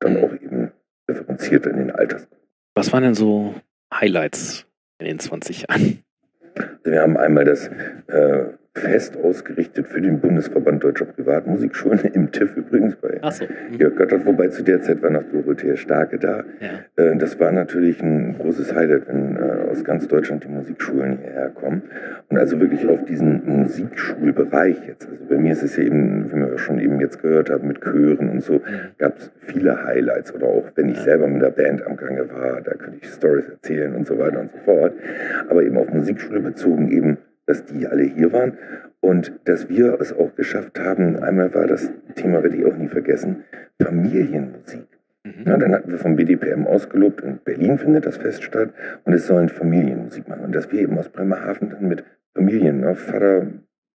[0.00, 0.24] Dann Mhm.
[0.24, 0.70] auch eben
[1.08, 2.48] differenziert in den Altersgruppen.
[2.74, 3.54] Was waren denn so
[3.92, 4.66] Highlights
[4.98, 6.02] in den 20 Jahren?
[6.56, 7.68] Also wir haben einmal das
[8.08, 8.44] äh,
[8.76, 13.44] Fest ausgerichtet für den Bundesverband Deutscher Privatmusikschulen, im TIF übrigens bei Achso.
[13.44, 13.78] Mhm.
[13.78, 16.42] Jörg Göttert, wobei zu der Zeit war noch Dorothea Starke da.
[16.60, 16.80] Ja.
[17.02, 21.50] Äh, Das war natürlich ein großes Highlight, wenn äh, aus ganz Deutschland die Musikschulen hierher
[21.50, 21.82] kommen.
[22.28, 25.08] Und also wirklich auf diesen Musikschulbereich jetzt.
[25.08, 27.80] Also bei mir ist es ja eben, wie wir schon eben jetzt gehört haben, mit
[27.80, 28.60] Chören und so, Mhm.
[28.98, 30.34] gab es viele Highlights.
[30.34, 31.02] Oder auch wenn ich Ja.
[31.04, 34.40] selber mit der Band am Gange war, da könnte ich Stories erzählen und so weiter
[34.40, 34.94] und so fort.
[35.48, 38.58] Aber eben auf Musikschule bezogen eben, dass die alle hier waren
[39.00, 41.22] und dass wir es auch geschafft haben.
[41.22, 43.44] Einmal war das Thema, werde ich auch nie vergessen,
[43.82, 44.86] Familienmusik.
[45.24, 45.44] Mhm.
[45.46, 48.72] Ja, dann hatten wir vom BDPM ausgelobt, in Berlin findet das Fest statt
[49.04, 50.44] und es sollen Familienmusik machen.
[50.44, 52.04] Und dass wir eben aus Bremerhaven dann mit
[52.34, 53.46] Familien, ne, Vater,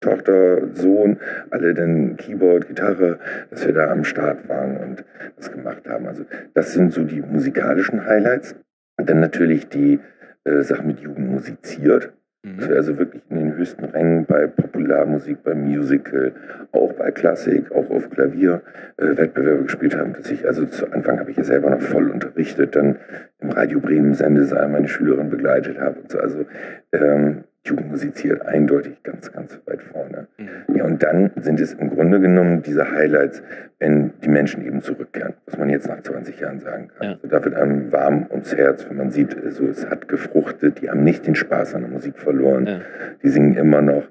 [0.02, 1.18] Tochter, Sohn,
[1.50, 5.04] alle dann Keyboard, Gitarre, dass wir da am Start waren und
[5.36, 6.08] das gemacht haben.
[6.08, 8.56] Also das sind so die musikalischen Highlights.
[8.98, 10.00] Und dann natürlich die
[10.46, 12.14] äh, Sache mit Jugend musiziert.
[12.42, 12.70] Mhm.
[12.70, 16.32] wir also wirklich in den höchsten Rängen bei Popularmusik, bei Musical,
[16.72, 18.62] auch bei Klassik, auch auf Klavier
[18.98, 20.14] äh, Wettbewerbe gespielt haben.
[20.14, 22.98] Dass ich, also zu Anfang habe ich ja selber noch voll unterrichtet, dann
[23.40, 26.20] im Radio Bremen Sendesaal meine Schülerin begleitet habe und so.
[26.20, 26.46] Also
[26.94, 30.28] ähm, Jugend musiziert eindeutig ganz, ganz weit vorne.
[30.38, 30.76] Mhm.
[30.76, 33.42] Ja, und dann sind es im Grunde genommen diese Highlights,
[33.80, 37.08] wenn die Menschen eben zurückkehren, was man jetzt nach 20 Jahren sagen kann.
[37.08, 37.14] Ja.
[37.16, 40.90] Also da wird einem warm ums Herz, wenn man sieht, so es hat gefruchtet, die
[40.90, 42.82] haben nicht den Spaß an der Musik verloren, Ja.
[43.24, 44.04] die singen immer noch.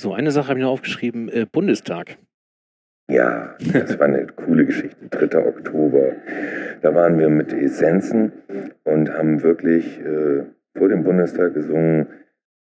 [0.00, 2.16] So, eine Sache habe ich noch aufgeschrieben: äh, Bundestag.
[3.10, 5.08] Ja, das war eine coole Geschichte.
[5.10, 5.38] 3.
[5.46, 6.12] Oktober.
[6.80, 8.32] Da waren wir mit Essenzen
[8.84, 10.44] und haben wirklich äh,
[10.76, 12.06] vor dem Bundestag gesungen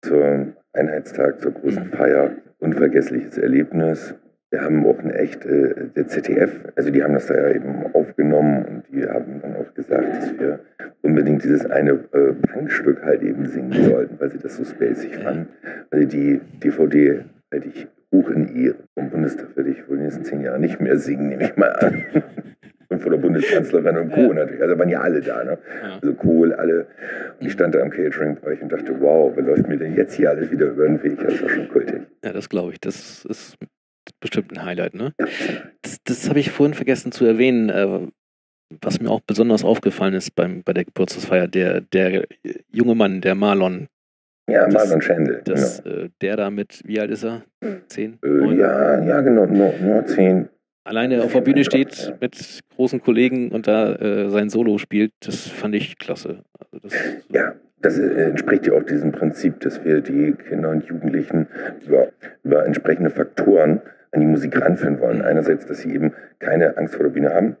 [0.01, 1.85] zum Einheitstag, zur großen.
[1.85, 2.31] Feier.
[2.59, 4.15] Unvergessliches Erlebnis.
[4.51, 7.85] Wir haben auch ein echt, äh, der ZDF, also die haben das da ja eben
[7.93, 10.59] aufgenommen und die haben dann auch gesagt, dass wir
[11.01, 15.49] unbedingt dieses eine äh, Punkstück halt eben singen sollten, weil sie das so spacig fanden.
[15.91, 18.75] Also die DVD halte ich hoch in Ehre.
[18.95, 21.55] Vom Bundestag werde ich wohl in den nächsten zehn Jahren nicht mehr singen, nehme ich
[21.55, 22.03] mal an.
[22.89, 24.21] Und von der Bundeskanzlerin und Co.
[24.21, 24.33] Ja.
[24.33, 24.61] natürlich.
[24.61, 25.57] Also waren ja alle da, ne?
[25.83, 25.99] Ja.
[26.01, 26.87] Also Kohl, alle.
[27.39, 30.31] Und ich stand da im Catering-Bereich und dachte, wow, wer läuft mir denn jetzt hier
[30.31, 31.19] alles wieder über den Weg?
[31.21, 32.01] Das war schon kultig.
[32.23, 32.79] Ja, das glaube ich.
[32.79, 33.57] Das ist
[34.19, 35.13] bestimmt ein Highlight, ne?
[35.81, 37.69] Das, das habe ich vorhin vergessen zu erwähnen.
[37.69, 38.07] Äh,
[38.81, 42.27] was mir auch besonders aufgefallen ist beim, bei der Geburtstagsfeier, der, der
[42.71, 43.87] junge Mann, der Marlon.
[44.47, 45.41] Ja, das, Marlon Schendel.
[45.43, 45.95] Das, genau.
[45.95, 47.43] äh, der da mit, wie alt ist er?
[47.87, 48.19] Zehn?
[48.23, 50.49] Äh, ja, ja, genau, nur, nur zehn
[50.83, 55.47] alleine auf der Bühne steht mit großen Kollegen und da äh, sein Solo spielt, das
[55.47, 56.43] fand ich klasse.
[56.59, 56.93] Also das,
[57.29, 61.47] ja, das äh, entspricht ja auch diesem Prinzip, dass wir die Kinder und Jugendlichen
[61.85, 62.09] über,
[62.43, 65.21] über entsprechende Faktoren an die Musik ranführen wollen.
[65.21, 67.57] Einerseits, dass sie eben keine Angst vor der Bühne haben,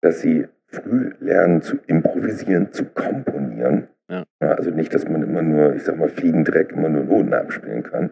[0.00, 4.24] dass sie früh lernen zu improvisieren, zu komponieren ja.
[4.40, 8.10] Also nicht, dass man immer nur, ich sag mal, Fliegendreck immer nur Noten abspielen kann.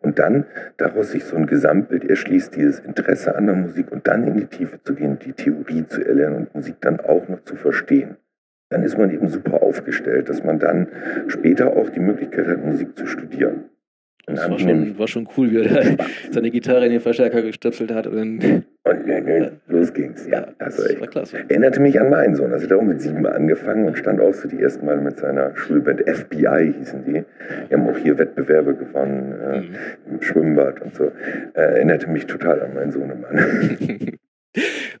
[0.00, 4.26] Und dann daraus sich so ein Gesamtbild erschließt, dieses Interesse an der Musik und dann
[4.26, 7.56] in die Tiefe zu gehen, die Theorie zu erlernen und Musik dann auch noch zu
[7.56, 8.16] verstehen.
[8.70, 10.88] Dann ist man eben super aufgestellt, dass man dann
[11.26, 13.69] später auch die Möglichkeit hat, Musik zu studieren.
[14.34, 15.96] Das war schon, war schon cool, wie er
[16.30, 18.06] seine Gitarre in den Verstärker gestöpselt hat.
[18.06, 18.44] Und,
[18.84, 20.48] und ja, los ging's, ja.
[20.58, 21.38] Also das war klasse.
[21.48, 22.52] Erinnerte mich an meinen Sohn.
[22.52, 25.18] Also der hat auch mit sieben angefangen und stand auch so die ersten Mal mit
[25.18, 27.24] seiner Schulband FBI hießen die.
[27.68, 29.74] Die haben auch hier Wettbewerbe gewonnen, äh, mhm.
[30.10, 31.04] im Schwimmbad und so.
[31.04, 34.18] Äh, erinnerte mich total an meinen Sohnemann.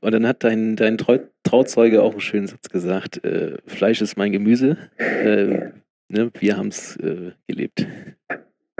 [0.00, 4.16] Und dann hat dein, dein Trau Trauzeuge auch einen schönen Satz gesagt: äh, Fleisch ist
[4.16, 4.76] mein Gemüse.
[4.98, 5.72] Äh, ja.
[6.08, 7.86] ne, wir haben es äh, gelebt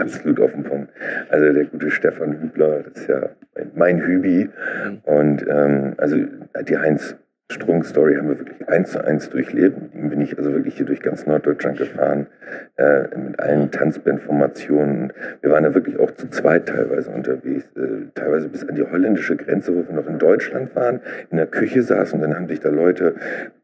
[0.01, 0.91] absolut auf den Punkt.
[1.29, 3.29] Also der gute Stefan Hübler, das ist ja
[3.75, 4.49] mein Hübi.
[4.85, 4.97] Mhm.
[5.03, 6.17] Und ähm, also
[6.67, 7.15] die Heinz
[7.51, 9.81] Strunk-Story haben wir wirklich eins zu eins durchlebt.
[9.81, 12.27] Mit ihm bin ich also wirklich hier durch ganz Norddeutschland gefahren,
[12.77, 15.13] äh, mit allen Tanzbandformationen.
[15.41, 19.35] Wir waren ja wirklich auch zu zweit teilweise unterwegs, äh, teilweise bis an die holländische
[19.35, 22.59] Grenze, wo wir noch in Deutschland waren, in der Küche saßen und dann haben sich
[22.59, 23.15] da Leute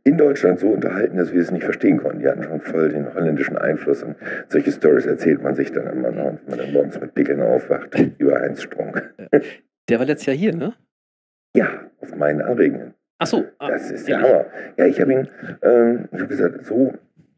[0.04, 2.20] in Deutschland so unterhalten, dass wir es nicht verstehen konnten.
[2.20, 4.16] Die hatten schon voll den holländischen Einfluss und
[4.48, 7.98] solche Stories erzählt man sich dann immer noch, wenn man dann morgens mit Pickeln aufwacht
[8.18, 9.02] über Heinz Strunk.
[9.90, 10.74] Der war letztes Jahr hier, ne?
[11.56, 11.68] Ja,
[12.02, 12.94] auf meinen Anregungen.
[13.20, 13.46] Ach so.
[13.58, 14.46] Ah, das ist der Hammer.
[14.78, 15.28] Ja, ich habe ihn,
[15.62, 16.94] ähm, ich habe gesagt, so,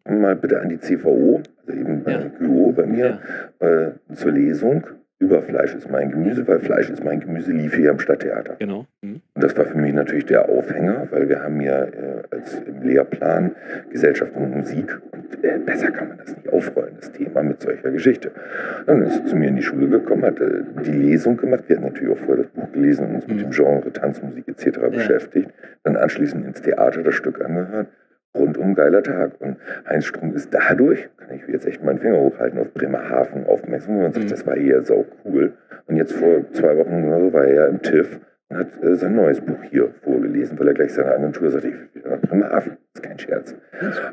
[0.06, 2.18] mal bitte an die CVO, also eben bei ja.
[2.38, 3.20] Büro bei mir,
[3.62, 3.68] ja.
[3.68, 4.86] äh, zur Lesung
[5.20, 8.56] über Fleisch ist mein Gemüse, weil Fleisch ist mein Gemüse lief hier am Stadttheater.
[8.58, 8.86] Genau.
[9.02, 9.22] Mhm.
[9.34, 12.82] Und das war für mich natürlich der Aufhänger, weil wir haben ja äh, als im
[12.84, 13.52] Lehrplan
[13.90, 17.92] Gesellschaft und Musik und äh, besser kann man das nicht aufrollen, das Thema mit solcher
[17.92, 18.32] Geschichte.
[18.80, 21.66] Und dann ist zu mir in die Schule gekommen, hat äh, die Lesung gemacht.
[21.68, 23.36] Wir hatten natürlich auch vorher das Buch gelesen und uns mhm.
[23.36, 24.78] mit dem Genre Tanzmusik etc.
[24.78, 24.88] Ja.
[24.88, 25.50] beschäftigt.
[25.84, 27.88] Dann anschließend ins Theater das Stück angehört
[28.36, 29.40] rundum geiler Tag.
[29.40, 29.58] Und
[29.88, 34.14] Heinz Strunk ist dadurch, kann ich jetzt echt meinen Finger hochhalten, auf Bremerhaven aufmerksam und
[34.14, 34.30] sagt, mhm.
[34.30, 35.54] das war hier sau cool.
[35.88, 38.20] Und jetzt vor zwei Wochen oder so war er ja im TIFF
[38.50, 41.74] und hat äh, sein neues Buch hier vorgelesen, weil er gleich seiner Agentur sagte, ich
[41.74, 42.78] will wieder nach Bremerhaven.
[42.94, 43.56] Das ist kein Scherz.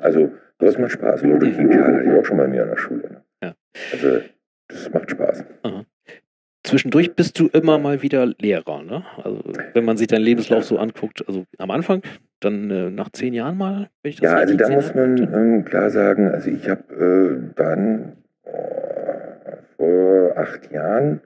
[0.00, 1.22] Also, das macht Spaß.
[1.22, 3.02] Lotte Karl hatte ich auch schon mal mir an der Schule.
[3.10, 3.22] Ne?
[3.42, 3.54] Ja.
[3.92, 4.20] Also,
[4.68, 5.44] das macht Spaß.
[5.62, 5.84] Aha.
[6.66, 9.04] Zwischendurch bist du immer mal wieder Lehrer, ne?
[9.22, 9.40] Also
[9.72, 12.02] wenn man sich deinen Lebenslauf so anguckt, also am Anfang,
[12.40, 15.64] dann äh, nach zehn Jahren mal, wenn ich das Ja, also da muss man ähm,
[15.64, 18.50] klar sagen, also ich habe äh, dann oh,
[19.76, 21.20] vor acht Jahren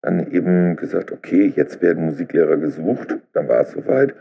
[0.00, 4.14] dann eben gesagt, okay, jetzt werden Musiklehrer gesucht, dann war es soweit.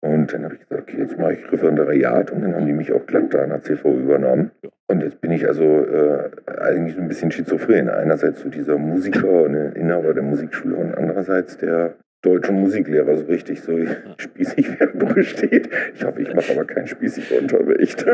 [0.00, 2.92] Und dann habe ich gesagt, okay, jetzt mache ich Referendariat und dann haben die mich
[2.92, 4.52] auch glatt da an der CV übernommen.
[4.86, 6.30] Und jetzt bin ich also äh,
[6.60, 7.88] eigentlich ein bisschen schizophren.
[7.88, 13.62] Einerseits so dieser Musiker und Inhaber der Musikschule und andererseits der deutsche Musiklehrer, so richtig
[13.62, 13.78] so
[14.16, 15.68] spießig wie im Buch steht.
[15.94, 18.04] Ich hoffe, ich mache aber keinen spießigen Unterricht.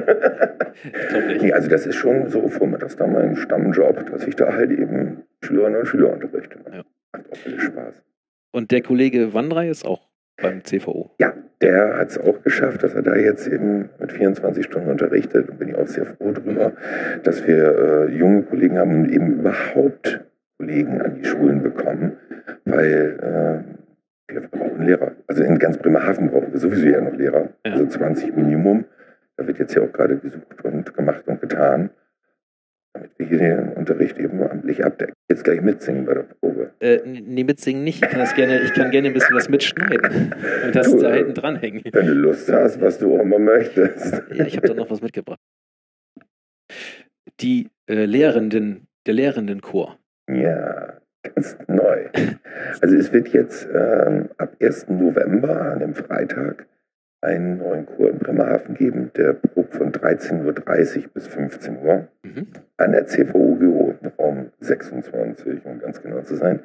[1.40, 5.22] nee, also das ist schon so vormittags da mein Stammjob, dass ich da halt eben
[5.42, 6.58] Schülerinnen und Schüler unterrichte.
[6.72, 6.82] Ja.
[7.12, 8.02] Macht auch viel Spaß.
[8.52, 10.09] Und der Kollege Wandrei ist auch
[10.40, 11.10] beim CVO.
[11.18, 15.48] Ja, der hat es auch geschafft, dass er da jetzt eben mit 24 Stunden unterrichtet.
[15.48, 16.72] Und bin ich auch sehr froh darüber,
[17.22, 20.20] dass wir äh, junge Kollegen haben und eben überhaupt
[20.58, 22.16] Kollegen an die Schulen bekommen,
[22.64, 23.64] weil
[24.28, 25.12] äh, wir brauchen Lehrer.
[25.26, 27.72] Also in ganz Bremerhaven brauchen wir sowieso ja noch Lehrer, ja.
[27.72, 28.84] also 20 Minimum.
[29.36, 31.90] Da wird jetzt ja auch gerade gesucht und gemacht und getan
[33.00, 35.14] damit wir hier den Unterricht eben amtlich abdecken.
[35.28, 36.70] Jetzt gleich mitsingen bei der Probe.
[36.80, 38.04] Äh, nee, mitsingen nicht.
[38.04, 40.34] Ich kann, das gerne, ich kann gerne ein bisschen was mitschneiden
[40.64, 41.82] und das du, da hinten dranhängen.
[41.92, 44.22] Wenn du Lust hast, was du auch immer möchtest.
[44.32, 45.40] Ja, ich habe da noch was mitgebracht.
[47.40, 49.98] Die äh, Lehrenden, der Lehrendenchor.
[50.30, 52.08] Ja, ganz neu.
[52.80, 54.88] Also es wird jetzt ähm, ab 1.
[54.88, 56.66] November, an dem Freitag,
[57.22, 62.46] einen neuen Chor in Bremerhaven geben, der probt von 13.30 Uhr bis 15 Uhr mhm.
[62.78, 66.60] an der CVU-Büro Raum 26, um ganz genau zu sein.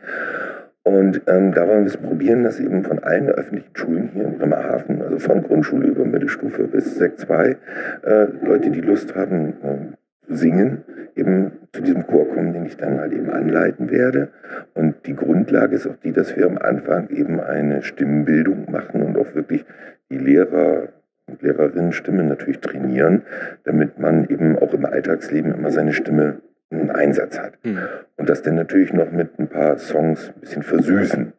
[0.83, 4.37] Und ähm, da wollen wir es probieren, dass eben von allen öffentlichen Schulen hier in
[4.37, 7.57] Bremerhaven, also von Grundschule über Mittelstufe bis Sek 2,
[8.03, 9.95] äh, Leute, die Lust haben, äh,
[10.27, 10.83] singen,
[11.15, 14.29] eben zu diesem Chor kommen, den ich dann halt eben anleiten werde.
[14.73, 19.17] Und die Grundlage ist auch die, dass wir am Anfang eben eine Stimmenbildung machen und
[19.17, 19.65] auch wirklich
[20.09, 20.89] die Lehrer
[21.27, 23.23] und Lehrerinnen Stimme natürlich trainieren,
[23.63, 27.53] damit man eben auch im Alltagsleben immer seine Stimme einen Einsatz hat.
[27.63, 27.79] Mhm.
[28.17, 31.33] Und das dann natürlich noch mit ein paar Songs ein bisschen versüßen.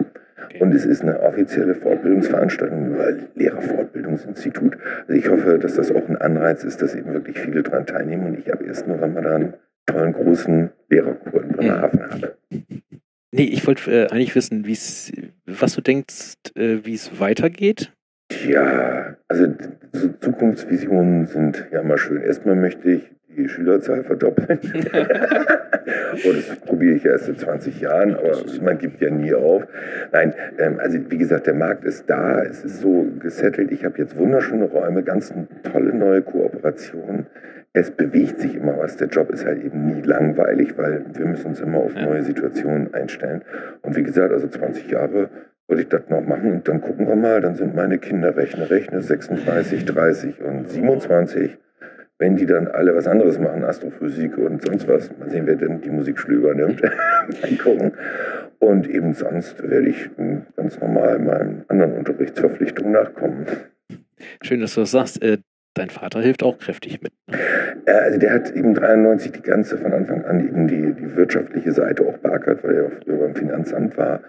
[0.61, 4.77] Und es ist eine offizielle Fortbildungsveranstaltung über Lehrerfortbildungsinstitut.
[5.07, 8.27] Also ich hoffe, dass das auch ein Anreiz ist, dass eben wirklich viele daran teilnehmen
[8.27, 8.87] und ich ab 1.
[8.87, 9.55] November da einen
[9.87, 12.11] tollen großen Lehrerkur in Bremerhaven mhm.
[12.11, 12.37] habe.
[13.33, 14.65] Nee, ich wollte äh, eigentlich wissen,
[15.47, 17.93] was du denkst, äh, wie es weitergeht.
[18.31, 19.47] Ja, also
[19.93, 22.23] so Zukunftsvisionen sind ja immer schön.
[22.23, 24.59] Erstmal möchte ich die Schülerzahl verdoppeln.
[24.61, 24.65] und
[26.49, 29.67] das probiere ich erst in 20 Jahren, aber man gibt ja nie auf.
[30.13, 33.71] Nein, ähm, also wie gesagt, der Markt ist da, es ist so gesettelt.
[33.73, 35.33] Ich habe jetzt wunderschöne Räume, ganz
[35.71, 37.27] tolle neue Kooperationen.
[37.73, 38.97] Es bewegt sich immer was.
[38.97, 42.95] Der Job ist halt eben nie langweilig, weil wir müssen uns immer auf neue Situationen
[42.95, 43.43] einstellen.
[43.83, 45.29] Und wie gesagt, also 20 Jahre
[45.69, 48.71] wollte ich das noch machen und dann gucken wir mal, dann sind meine Kinder rechne,
[48.71, 51.59] rechne 36, 30 und 27
[52.19, 55.81] wenn die dann alle was anderes machen, Astrophysik und sonst was, mal sehen, wer denn
[55.83, 56.83] die Musikschule übernimmt,
[57.43, 57.93] mal gucken.
[58.59, 60.09] Und eben sonst werde ich
[60.57, 63.47] ganz normal meinen anderen Unterrichtsverpflichtungen nachkommen.
[64.43, 65.23] Schön, dass du das sagst.
[65.23, 65.39] Äh,
[65.75, 67.13] dein Vater hilft auch kräftig mit.
[67.31, 67.39] Ne?
[67.87, 71.73] Ja, also der hat eben 93 die ganze von Anfang an eben die, die wirtschaftliche
[71.73, 74.21] Seite auch beackert, weil er auch früher beim Finanzamt war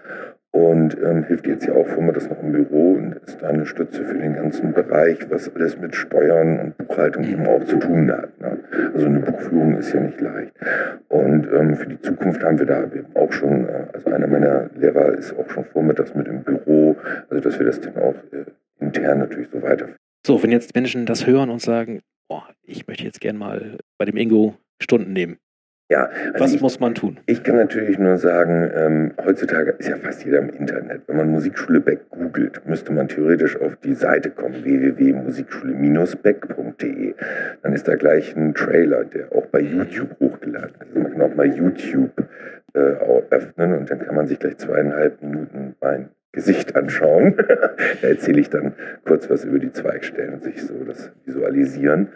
[0.52, 3.66] und ähm, hilft jetzt ja auch Firma das noch im Büro und ist da eine
[3.66, 8.10] Stütze für den ganzen Bereich, was alles mit Steuern und Buchhaltung eben auch zu tun
[8.10, 8.40] hat.
[8.40, 8.58] Ne?
[8.94, 10.52] Also eine Buchführung ist ja nicht leicht.
[11.08, 14.70] Und ähm, für die Zukunft haben wir da eben auch schon, äh, also einer meiner
[14.74, 16.96] Lehrer ist auch schon vormittags mit im Büro,
[17.28, 18.44] also dass wir das dann auch äh,
[18.80, 19.96] intern natürlich so weiterführen.
[20.26, 24.04] So, wenn jetzt Menschen das hören und sagen, boah, ich möchte jetzt gern mal bei
[24.06, 25.38] dem Ingo Stunden nehmen,
[25.90, 27.16] ja, also Was ich, muss man tun?
[27.26, 31.00] Ich kann natürlich nur sagen, ähm, heutzutage ist ja fast jeder im Internet.
[31.06, 37.14] Wenn man Musikschule Beck googelt, müsste man theoretisch auf die Seite kommen, www.musikschule-beck.de.
[37.62, 40.82] Dann ist da gleich ein Trailer, der auch bei YouTube hochgeladen ist.
[40.88, 42.12] Also man kann auch mal YouTube
[42.74, 42.96] äh,
[43.30, 47.34] öffnen und dann kann man sich gleich zweieinhalb Minuten mein Gesicht anschauen.
[48.02, 48.74] da erzähle ich dann
[49.04, 52.08] kurz was über die Zweigstellen und sich so das visualisieren.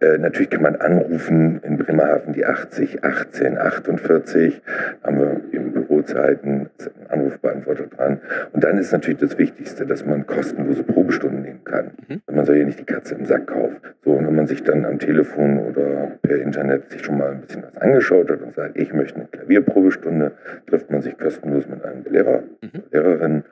[0.00, 4.60] Äh, natürlich kann man anrufen in Bremerhaven die 80 18 48.
[5.04, 6.70] Haben wir im Bürozeiten einen
[7.08, 8.20] Anrufbeantworter dran.
[8.52, 11.92] Und dann ist natürlich das Wichtigste, dass man kostenlose Probestunden nehmen kann.
[12.08, 12.22] Mhm.
[12.32, 13.76] Man soll ja nicht die Katze im Sack kaufen.
[14.04, 17.42] So, und wenn man sich dann am Telefon oder per Internet sich schon mal ein
[17.42, 20.32] bisschen was angeschaut hat und sagt, ich möchte eine Klavierprobestunde,
[20.66, 22.82] trifft man sich kostenlos mit einem Lehrer, mhm.
[22.90, 23.44] Lehrerin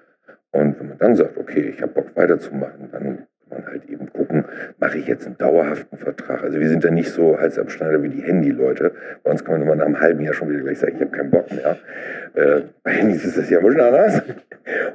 [0.56, 4.10] und wenn man dann sagt, okay, ich habe Bock weiterzumachen, dann kann man halt eben
[4.10, 4.44] gucken,
[4.78, 6.42] mache ich jetzt einen dauerhaften Vertrag.
[6.42, 8.92] Also wir sind da nicht so Halsabschneider wie die Handy-Leute.
[9.22, 11.10] Bei uns kann man immer nach einem halben Jahr schon wieder gleich sagen, ich habe
[11.10, 11.76] keinen Bock mehr.
[12.34, 14.22] Äh, bei Handys ist das ja ein bisschen anders.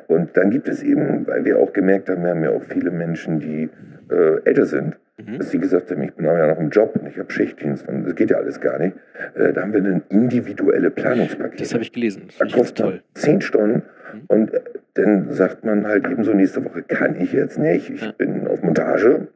[0.08, 2.90] Und dann gibt es eben, weil wir auch gemerkt haben, wir haben ja auch viele
[2.90, 3.70] Menschen, die
[4.10, 5.38] äh, älter sind, mhm.
[5.38, 7.88] dass sie gesagt haben, ich bin aber ja noch im Job und ich habe Schichtdienst
[7.88, 8.98] und das geht ja alles gar nicht.
[9.36, 11.62] Äh, da haben wir ein individuelle Planungspaket.
[11.62, 12.24] Das habe ich gelesen.
[12.28, 13.02] Das da kostet toll.
[13.14, 13.84] zehn Stunden.
[14.28, 14.62] Und äh,
[14.94, 18.62] dann sagt man halt eben so, nächste Woche kann ich jetzt nicht, ich bin auf
[18.62, 19.28] Montage.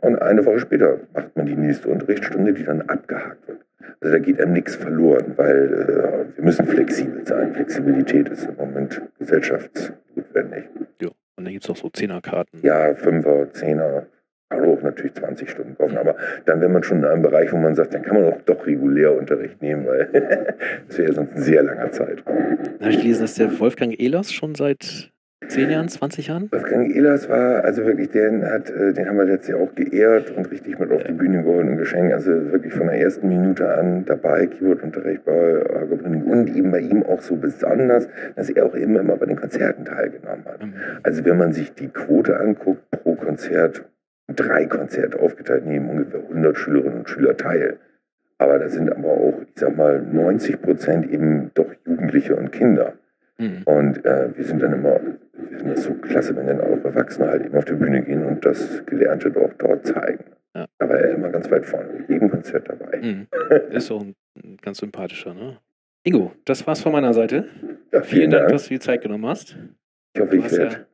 [0.00, 3.60] Und eine Woche später macht man die nächste Unterrichtsstunde, die dann abgehakt wird.
[4.00, 7.52] Also da geht einem nichts verloren, weil äh, wir müssen flexibel sein.
[7.54, 10.64] Flexibilität ist im Moment gesellschaftsnotwendig.
[11.00, 12.60] Ja, und dann gibt es auch so Zehnerkarten.
[12.62, 14.06] Ja, Fünfer, Zehner
[14.50, 17.74] auch natürlich 20 Stunden kaufen, aber dann wäre man schon in einem Bereich, wo man
[17.74, 20.08] sagt, dann kann man auch doch regulär Unterricht nehmen, weil
[20.88, 22.24] das wäre ja sonst ein sehr langer Zeit.
[22.26, 25.10] Habe ich gelesen, dass der Wolfgang Ehlers schon seit
[25.46, 26.48] 10 Jahren, 20 Jahren?
[26.50, 30.30] Wolfgang Ehlers war, also wirklich, den hat, äh, den haben wir letztes Jahr auch geehrt
[30.36, 32.12] und richtig mit auf die Bühne geholt und geschenkt.
[32.12, 37.02] Also wirklich von der ersten Minute an dabei, Keyboard-Unterricht bei Argo und eben bei ihm
[37.04, 40.62] auch so besonders, dass er auch immer, immer bei den Konzerten teilgenommen hat.
[40.62, 40.74] Mhm.
[41.02, 43.84] Also wenn man sich die Quote anguckt pro Konzert,
[44.28, 47.78] drei Konzerte aufgeteilt, nehmen ungefähr 100 Schülerinnen und Schüler teil.
[48.38, 52.94] Aber da sind aber auch, ich sag mal, 90 Prozent eben doch Jugendliche und Kinder.
[53.38, 53.62] Mhm.
[53.64, 55.00] Und äh, wir sind dann immer,
[55.32, 58.24] wir sind das so klasse, wenn dann auch Erwachsene halt eben auf die Bühne gehen
[58.24, 60.24] und das Gelernte auch dort zeigen.
[60.54, 60.66] Ja.
[60.78, 62.98] Da war er immer ganz weit vorne, mit jedem Konzert dabei.
[62.98, 63.26] Mhm.
[63.70, 64.14] Ist auch ein
[64.62, 65.58] ganz sympathischer, ne?
[66.04, 67.48] Ingo, das war's von meiner Seite.
[67.92, 69.56] Ja, vielen, vielen Dank, Dank, dass du die Zeit genommen hast.
[70.14, 70.86] Ich hoffe, ich werde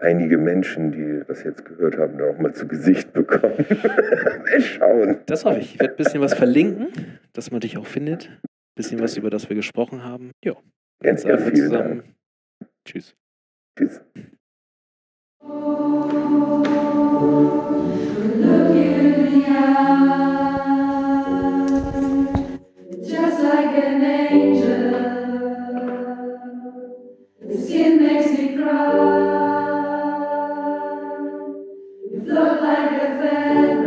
[0.00, 3.64] einige Menschen, die das jetzt gehört haben, da auch mal zu Gesicht bekommen.
[4.44, 5.18] mal schauen.
[5.26, 5.74] Das hoffe ich.
[5.74, 6.88] Ich werde ein bisschen was verlinken,
[7.32, 8.30] dass man dich auch findet.
[8.76, 10.32] bisschen was, über das wir gesprochen haben.
[10.44, 10.56] Jo.
[11.02, 12.02] Ja, Jetzt sagen wir vielen zusammen.
[12.02, 12.70] Dank.
[12.86, 13.14] Tschüss.
[13.78, 14.00] Tschüss.
[23.02, 24.90] Just like an angel,
[27.46, 29.49] the skin makes me cry.
[32.30, 33.79] Look like a fan.